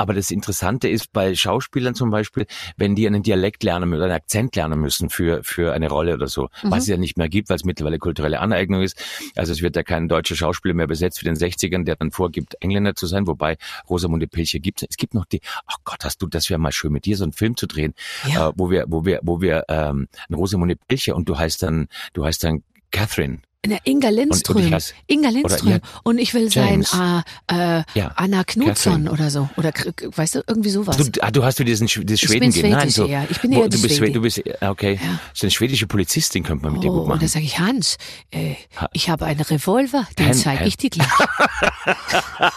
[0.00, 2.46] Aber das Interessante ist bei Schauspielern zum Beispiel,
[2.78, 6.26] wenn die einen Dialekt lernen oder einen Akzent lernen müssen für, für eine Rolle oder
[6.26, 8.98] so, was es ja nicht mehr gibt, weil es mittlerweile kulturelle Aneignung ist.
[9.36, 12.12] Also es wird ja kein deutscher Schauspieler mehr besetzt wie in den 60ern, der dann
[12.12, 13.58] vorgibt, Engländer zu sein, wobei
[13.90, 16.92] Rosamunde Pilcher gibt es gibt noch die, ach Gott, hast du, das wäre mal schön,
[16.92, 17.92] mit dir so einen Film zu drehen,
[18.26, 18.48] Ja.
[18.48, 22.24] äh, wo wir, wo wir, wo wir ähm, Rosamunde Pilcher und du heißt dann, du
[22.24, 23.38] heißt dann Catherine.
[23.62, 24.68] In der Inga Lindström.
[24.68, 25.68] ich heiß- Inga Lindström.
[25.72, 26.92] ja, und ich will James.
[26.92, 29.10] sein äh, äh, Ja, Anna Catherine.
[29.10, 29.50] oder so.
[29.58, 29.70] Oder
[30.16, 30.96] weißt du, irgendwie sowas.
[30.96, 32.70] Du, ah, du hast für diesen das Schweden gehen.
[32.70, 33.04] Nein, so.
[33.06, 33.26] ja.
[33.28, 34.94] Ich bin Wo- eher du die bist, du bist, ah, okay.
[35.02, 35.18] Ja.
[35.34, 37.20] So eine schwedische Polizistin könnte man mit dir Oh, gut und machen.
[37.20, 37.98] dann sage ich, Hans,
[38.30, 38.54] äh,
[38.94, 41.06] ich habe einen Revolver, den zeige ich dir gleich.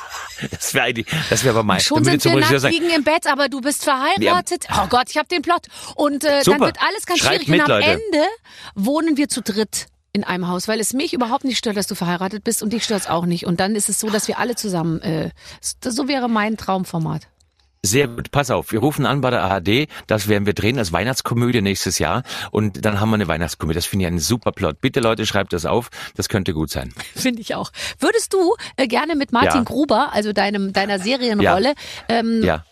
[0.51, 0.93] Das wäre
[1.29, 1.79] das wäre aber mein.
[1.79, 4.65] Schon dann würde sind wir nackt sagen, liegen im Bett, aber du bist verheiratet.
[4.73, 5.67] Oh Gott, ich habe den Plot.
[5.95, 7.47] Und äh, dann wird alles ganz Schreibt schwierig.
[7.49, 7.91] mit, und am Leute.
[7.91, 8.25] Ende
[8.75, 11.95] wohnen wir zu dritt in einem Haus, weil es mich überhaupt nicht stört, dass du
[11.95, 13.45] verheiratet bist und dich stört es auch nicht.
[13.45, 17.27] Und dann ist es so, dass wir alle zusammen, äh, so wäre mein Traumformat.
[17.85, 20.93] Sehr gut, pass auf, wir rufen an bei der ARD, das werden wir drehen als
[20.93, 23.75] Weihnachtskomödie nächstes Jahr und dann haben wir eine Weihnachtskomödie.
[23.75, 24.79] Das finde ich einen super Plot.
[24.79, 26.93] Bitte Leute, schreibt das auf, das könnte gut sein.
[27.13, 27.71] Finde ich auch.
[27.99, 29.63] Würdest du äh, gerne mit Martin Ja.
[29.63, 31.73] Gruber, also deinem deiner Serienrolle,
[32.07, 32.63] ähm, Ja.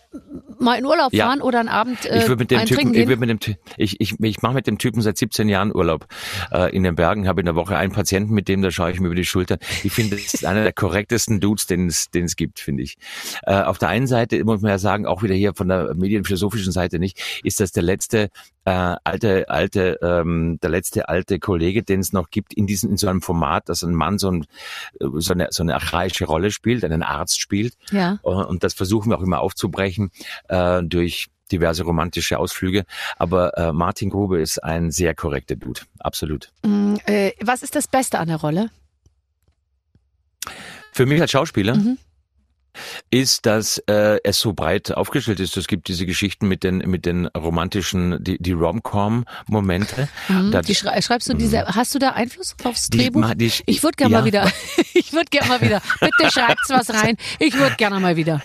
[0.60, 1.28] Mal in Urlaub Ja.
[1.28, 4.20] fahren oder einen Abend äh, Ich würde mit dem Typen, ich mit dem, ich, ich,
[4.20, 6.06] ich mache mit dem Typen seit 17 Jahren Urlaub
[6.52, 9.00] äh, in den Bergen, habe in der Woche einen Patienten, mit dem da schaue ich
[9.00, 9.58] mir über die Schulter.
[9.84, 12.98] Ich finde, das ist einer der korrektesten Dudes, den es, den es gibt, finde ich.
[13.44, 16.72] Äh, auf der einen Seite muss man ja sagen, auch wieder hier von der medienphilosophischen
[16.72, 18.30] Seite nicht, ist das der letzte
[18.66, 22.98] äh, alte, alte, ähm, der letzte alte Kollege, den es noch gibt in diesem, in
[22.98, 24.46] so einem Format, dass ein Mann so, ein,
[25.00, 27.76] so, eine, so eine archaische Rolle spielt, einen Arzt spielt.
[27.92, 28.20] Ja.
[28.22, 30.12] Und das versuchen wir auch immer aufzubrechen
[30.48, 32.86] äh, durch diverse romantische Ausflüge.
[33.18, 35.82] Aber äh, Martin Grube ist ein sehr korrekter Dude.
[36.00, 36.52] Absolut.
[36.64, 38.70] Mm, äh, was ist das Beste an der Rolle?
[40.94, 41.98] Für mich als Schauspieler, Mhm.
[43.10, 45.58] Ist, dass äh, es so breit aufgestellt ist.
[45.58, 50.08] Es gibt diese Geschichten mit den mit den romantischen, die, die Rom-Com-Momente.
[50.28, 50.52] Mhm.
[50.52, 53.34] Da- Die schrei schreibst du diese, hast du da Einfluss aufs Die Drehbuch?
[53.36, 54.20] die- ich würde gerne ja.
[54.20, 54.52] mal wieder,
[54.94, 58.42] ich würde gerne mal wieder, bitte schreibt's was rein, ich würde gerne mal wieder.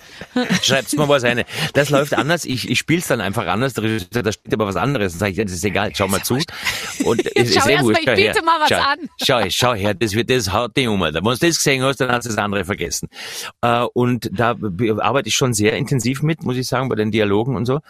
[0.63, 1.45] Schreibt's mal was rein.
[1.75, 2.45] Das läuft anders.
[2.45, 3.75] Ich, ich spiele es dann einfach anders.
[3.75, 5.13] Der Regisseur, Da steht aber was anderes.
[5.13, 6.35] Dann sage ich, das ist egal, schau mal zu.
[7.05, 8.33] Und es Schau ist erst mal, ich schau her.
[8.33, 8.99] biete mal was schau, an.
[9.25, 11.03] Schau, schau her, das wird das haut dich um.
[11.03, 11.19] Alter.
[11.19, 13.09] Wenn du das gesehen hast, dann hast du das andere vergessen.
[13.63, 13.83] Äh,
[14.17, 17.55] und da be- arbeite ich schon sehr intensiv mit, muss ich sagen, bei den Dialogen
[17.55, 17.81] und so.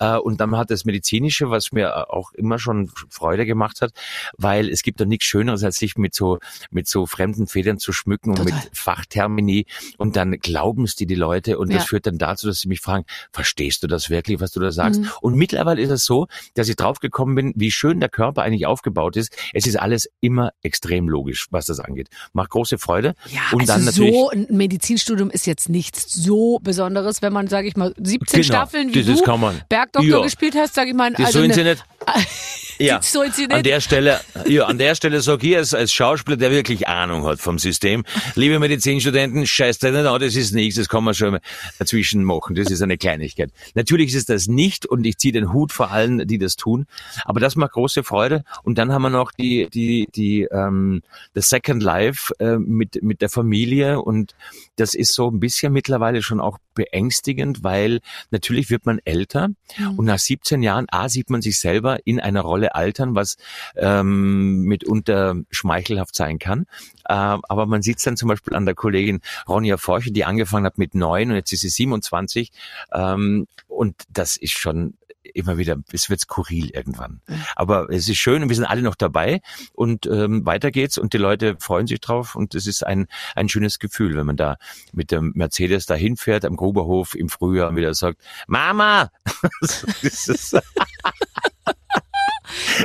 [0.00, 3.92] Äh, und dann hat das Medizinische, was mir auch immer schon Freude gemacht hat,
[4.36, 6.38] weil es gibt doch nichts Schöneres, als sich mit so
[6.70, 8.54] mit so fremden Federn zu schmücken und Total.
[8.54, 9.66] mit Fachtermini
[9.96, 11.86] und dann glauben es dir die Leute und das Ja.
[11.88, 15.00] führt dann dazu, dass sie mich fragen, verstehst du das wirklich, was du da sagst?
[15.00, 15.10] Mhm.
[15.20, 19.16] Und mittlerweile ist es so, dass ich draufgekommen bin, wie schön der Körper eigentlich aufgebaut
[19.16, 19.36] ist.
[19.52, 22.08] Es ist alles immer extrem logisch, was das angeht.
[22.32, 23.14] Macht große Freude.
[23.30, 27.48] Ja, und also dann natürlich so ein Medizinstudium ist jetzt nichts so Besonderes, wenn man,
[27.48, 29.22] sage ich mal, 17 Genau, Staffeln wie du.
[29.68, 30.22] Bergdoktor Ja.
[30.22, 31.10] gespielt hast, sage ich mal.
[31.12, 31.84] das also sollen sie eine- nicht.
[32.78, 33.66] Ja, Das sollen sie an nicht.
[33.66, 37.40] der Stelle, ja, an der Stelle sage ich als, als Schauspieler, der wirklich Ahnung hat
[37.40, 38.04] vom System,
[38.34, 41.38] liebe Medizinstudenten, scheißt euch nicht an, das ist nichts, das kann man schon
[41.78, 43.50] dazwischen machen, das ist eine Kleinigkeit.
[43.74, 46.86] Natürlich ist es das nicht und ich ziehe den Hut vor allen, die das tun,
[47.24, 51.02] aber das macht große Freude und dann haben wir noch die, die, die, ähm,
[51.34, 54.34] das Second Life äh, mit, mit der Familie und
[54.76, 58.00] das ist so ein bisschen mittlerweile schon auch beängstigend, weil
[58.30, 59.48] natürlich wird man älter
[59.96, 63.36] und nach 17 Jahren, A, sieht man sich selber in einer Rolle altern, was
[63.74, 66.66] ähm, mitunter schmeichelhaft sein kann.
[67.04, 70.66] Äh, aber man sieht es dann zum Beispiel an der Kollegin Ronja Forche, die angefangen
[70.66, 72.52] hat mit neun und jetzt ist sie 27.
[72.92, 74.94] Ähm, und das ist schon
[75.34, 77.20] immer wieder, es wird skurril irgendwann.
[77.54, 79.40] Aber es ist schön und wir sind alle noch dabei
[79.72, 83.48] und ähm, weiter geht's und die Leute freuen sich drauf und es ist ein, ein
[83.48, 84.56] schönes Gefühl, wenn man da
[84.92, 89.10] mit dem Mercedes dahin fährt am Gruberhof im Frühjahr und wieder sagt, Mama!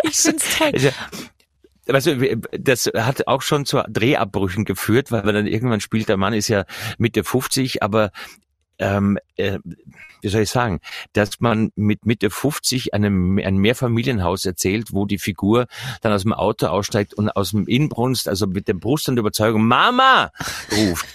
[0.04, 0.72] Ich find's toll.
[0.74, 0.90] also,
[1.88, 6.18] Weißt du, das hat auch schon zu Drehabbrüchen geführt, weil man dann irgendwann spielt, der
[6.18, 6.66] Mann ist ja
[6.98, 8.12] Mitte 50, aber
[8.78, 9.60] ähm, äh,
[10.22, 10.80] wie soll ich sagen,
[11.14, 15.66] dass man mit Mitte 50 einem, ein Mehrfamilienhaus erzählt, wo die Figur
[16.02, 19.22] dann aus dem Auto aussteigt und aus dem Inbrunst, also mit der Brust und der
[19.22, 20.32] Überzeugung, Mama,
[20.72, 21.06] ruft.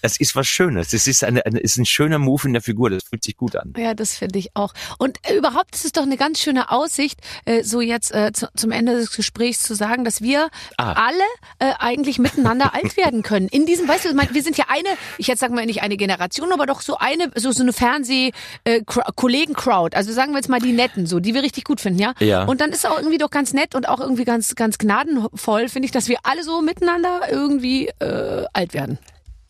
[0.00, 0.90] Das ist was Schönes.
[0.90, 2.90] Das ist, eine, eine, ist ein schöner Move in der Figur.
[2.90, 3.72] Das fühlt sich gut an.
[3.76, 4.74] Ja, das finde ich auch.
[4.98, 8.48] Und äh, überhaupt ist es doch eine ganz schöne Aussicht, äh, so jetzt äh, zu,
[8.54, 10.92] zum Ende des Gesprächs zu sagen, dass wir Ah.
[10.92, 11.24] alle
[11.58, 13.48] äh, eigentlich miteinander alt werden können.
[13.48, 16.52] In diesem, weißt du, wir sind ja eine, ich jetzt sagen wir nicht eine Generation,
[16.52, 18.32] aber doch so eine, so, so eine Fernseh-
[18.64, 19.96] äh, Cra- Kollegen-Crowd.
[19.96, 22.14] Also sagen wir jetzt mal die Netten, so, die wir richtig gut finden, ja?
[22.20, 22.44] Ja.
[22.44, 25.86] Und dann ist auch irgendwie doch ganz nett und auch irgendwie ganz, ganz gnadenvoll, finde
[25.86, 28.98] ich, dass wir alle so miteinander irgendwie äh, alt werden.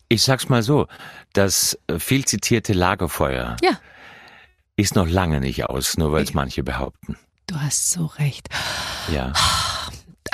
[0.09, 0.87] Ich sag's mal so,
[1.33, 3.79] das äh, viel zitierte Lagerfeuer Ja.
[4.75, 7.17] ist noch lange nicht aus, nur weil es manche behaupten.
[7.47, 8.47] Du hast so recht.
[9.11, 9.33] Ja.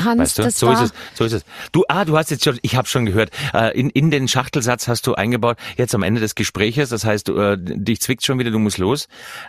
[0.03, 0.41] Hans, Weißt du?
[0.43, 1.17] das So war, ist es.
[1.17, 1.43] So ist es.
[1.71, 4.87] Du, ah, du hast jetzt schon, ich habe schon gehört, äh, in, in den Schachtelsatz
[4.87, 8.39] hast du eingebaut, jetzt am Ende des Gespräches, das heißt, du, äh, dich zwickt schon
[8.39, 9.07] wieder, du musst los.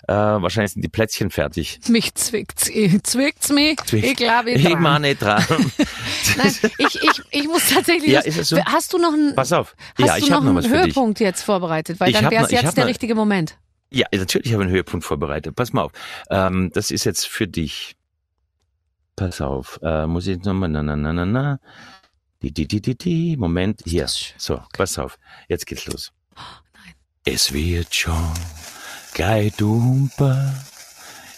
[0.09, 1.81] Äh, wahrscheinlich sind die Plätzchen fertig.
[1.89, 2.71] Mich zwickt's,
[3.03, 3.79] zwickt's mich.
[3.93, 4.83] Ich glaube, ich ich dran.
[4.83, 5.45] mach nicht dran.
[6.37, 8.11] Nein, ich, ich, ich muss tatsächlich.
[8.11, 8.65] Ja, ist es so?
[8.65, 9.75] Hast du noch einen, Pass auf.
[9.99, 10.71] hast ja, du ich noch noch einen.
[10.71, 12.01] Höhepunkt jetzt vorbereitet?
[12.01, 13.57] Weil Ich dann wäre es ich jetzt der richtige Moment.
[13.93, 15.57] Ja, natürlich habe ich einen Höhepunkt vorbereitet.
[15.57, 15.93] Pass mal auf.
[16.31, 17.97] Ähm, das ist jetzt für dich.
[19.21, 19.79] Pass auf.
[19.83, 21.61] Äh, muss ich nochmal, na, na, na, na, na.
[22.41, 23.37] Die, die, die, die, die.
[23.37, 24.07] Moment, hier.
[24.09, 25.19] So, pass auf.
[25.47, 26.11] Jetzt geht's los.
[26.73, 26.95] nein.
[27.27, 28.33] Es wird schon
[29.13, 30.55] gleich dumper.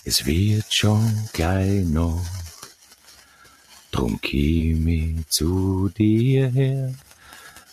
[0.05, 2.25] Es wird schon gleich noch.
[3.91, 6.95] Drum käm ich zu dir her,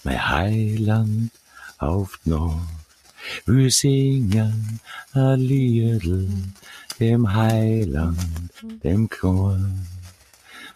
[0.04, 1.30] mein Heiland
[1.78, 2.64] auf noch.
[3.46, 4.80] Wir singen
[5.14, 6.28] a Liedl
[7.00, 8.52] dem Heiland,
[8.84, 9.60] dem Chor.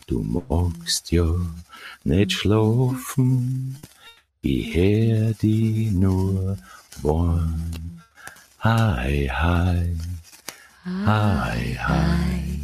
[0.08, 1.26] Du magst ja
[2.04, 3.78] nicht schlafen,
[4.42, 6.58] ich hör die nur
[7.02, 8.02] wollen.
[8.60, 9.98] Hi, hi,
[10.86, 12.63] hi, hi.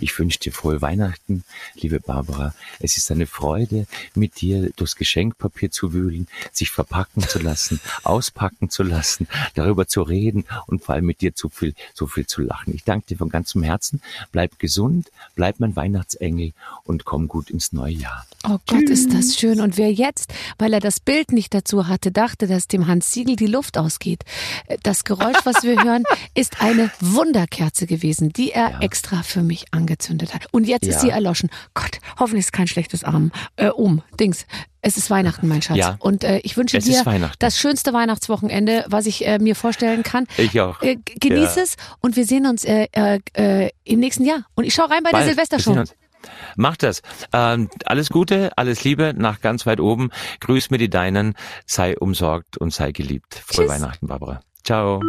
[0.00, 1.44] Ich wünsche dir frohe Weihnachten,
[1.74, 2.54] liebe Barbara.
[2.78, 8.70] Es ist eine Freude, mit dir durchs Geschenkpapier zu wühlen, sich verpacken zu lassen, auspacken
[8.70, 12.40] zu lassen, darüber zu reden und vor allem mit dir zu viel, so viel zu
[12.40, 12.74] lachen.
[12.74, 14.00] Ich danke dir von ganzem Herzen.
[14.32, 16.52] Bleib gesund, bleib mein Weihnachtsengel
[16.84, 18.26] und komm gut ins neue Jahr.
[18.48, 19.60] Oh Gott, ist das schön.
[19.60, 23.36] Und wer jetzt, weil er das Bild nicht dazu hatte, dachte, dass dem Hans Siegel
[23.36, 24.24] die Luft ausgeht.
[24.82, 29.89] Das Geräusch, was wir hören, ist eine Wunderkerze gewesen, die er extra für mich angebracht
[29.90, 30.46] angezündet hat.
[30.52, 30.92] Und jetzt Ja.
[30.92, 31.50] ist sie erloschen.
[31.74, 33.32] Gott, hoffentlich ist kein schlechtes Arm.
[33.56, 34.46] Äh, um, Dings.
[34.82, 35.76] Es ist Weihnachten, mein Schatz.
[35.76, 35.96] Ja.
[35.98, 37.02] Und äh, ich wünsche Es dir
[37.38, 40.26] das schönste Weihnachtswochenende, was ich äh, mir vorstellen kann.
[40.38, 40.80] Ich auch.
[40.80, 41.62] Äh, genieß Ja.
[41.62, 44.44] es und wir sehen uns äh, äh, äh, im nächsten Jahr.
[44.54, 45.26] Und ich schau rein bei der Bald.
[45.26, 45.70] Wir Silvestershow.
[45.72, 45.94] sehen uns.
[46.56, 47.02] Mach das.
[47.32, 50.10] Ähm, alles Gute, alles Liebe nach ganz weit oben.
[50.40, 51.34] Grüß mir die Deinen.
[51.66, 53.34] Sei umsorgt und sei geliebt.
[53.34, 53.74] Frohe Tschüss.
[53.74, 54.40] Weihnachten, Barbara.
[54.64, 55.00] Ciao.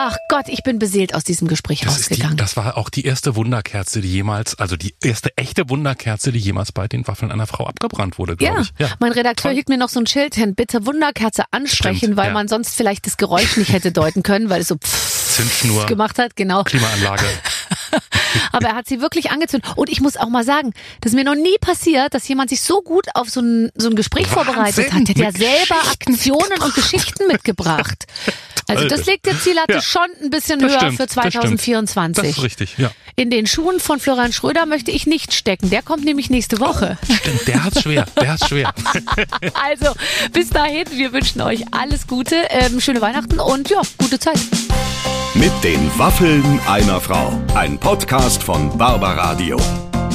[0.00, 2.36] Ach Gott, ich bin beseelt aus diesem Gespräch Das, ist die, rausgegangen.
[2.36, 6.70] das war auch die erste Wunderkerze, die jemals, also die erste echte Wunderkerze, die jemals
[6.70, 8.90] bei den Waffeln einer Frau abgebrannt wurde, glaube Ja, ich.
[9.00, 9.54] mein Redakteur Toll.
[9.54, 12.32] hielt mir noch so ein Schild hin, bitte Wunderkerze ansprechen, Stimmt, weil ja.
[12.32, 16.18] man sonst vielleicht das Geräusch nicht hätte deuten können, weil es so pfff Zündschnur, gemacht
[16.18, 16.64] hat, genau.
[16.64, 17.22] Klimaanlage.
[18.52, 19.70] Aber er hat sie wirklich angezündet.
[19.76, 22.60] Und ich muss auch mal sagen, das ist mir noch nie passiert, dass jemand sich
[22.60, 25.16] so gut auf so ein, so ein Gespräch Wahnsinn, vorbereitet hat.
[25.16, 28.06] Der hat ja selber Aktionen und Geschichten mitgebracht.
[28.68, 29.80] Also das legt der Ziellatte Ja.
[29.82, 31.32] schon ein bisschen Das höher stimmt, für das stimmt.
[31.32, 32.22] 2024.
[32.22, 32.90] Das ist richtig, ja.
[33.16, 35.70] In den Schuhen von Florian Schröder möchte ich nicht stecken.
[35.70, 36.98] Der kommt nämlich nächste Woche.
[37.04, 38.72] Stimmt, der hat's schwer, der hat's schwer.
[39.54, 39.92] Also,
[40.32, 44.38] bis dahin, wir wünschen euch alles Gute, ähm, schöne Weihnachten und ja, gute Zeit.
[45.34, 47.32] Mit den Waffeln einer Frau.
[47.54, 49.56] Ein Podcast von Barbaradio.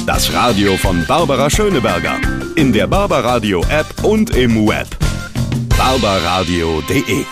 [0.06, 2.18] Das Radio von Barbara Schöneberger.
[2.56, 4.88] In der Barbaradio App und im Web.
[5.76, 7.24] barbaradio.de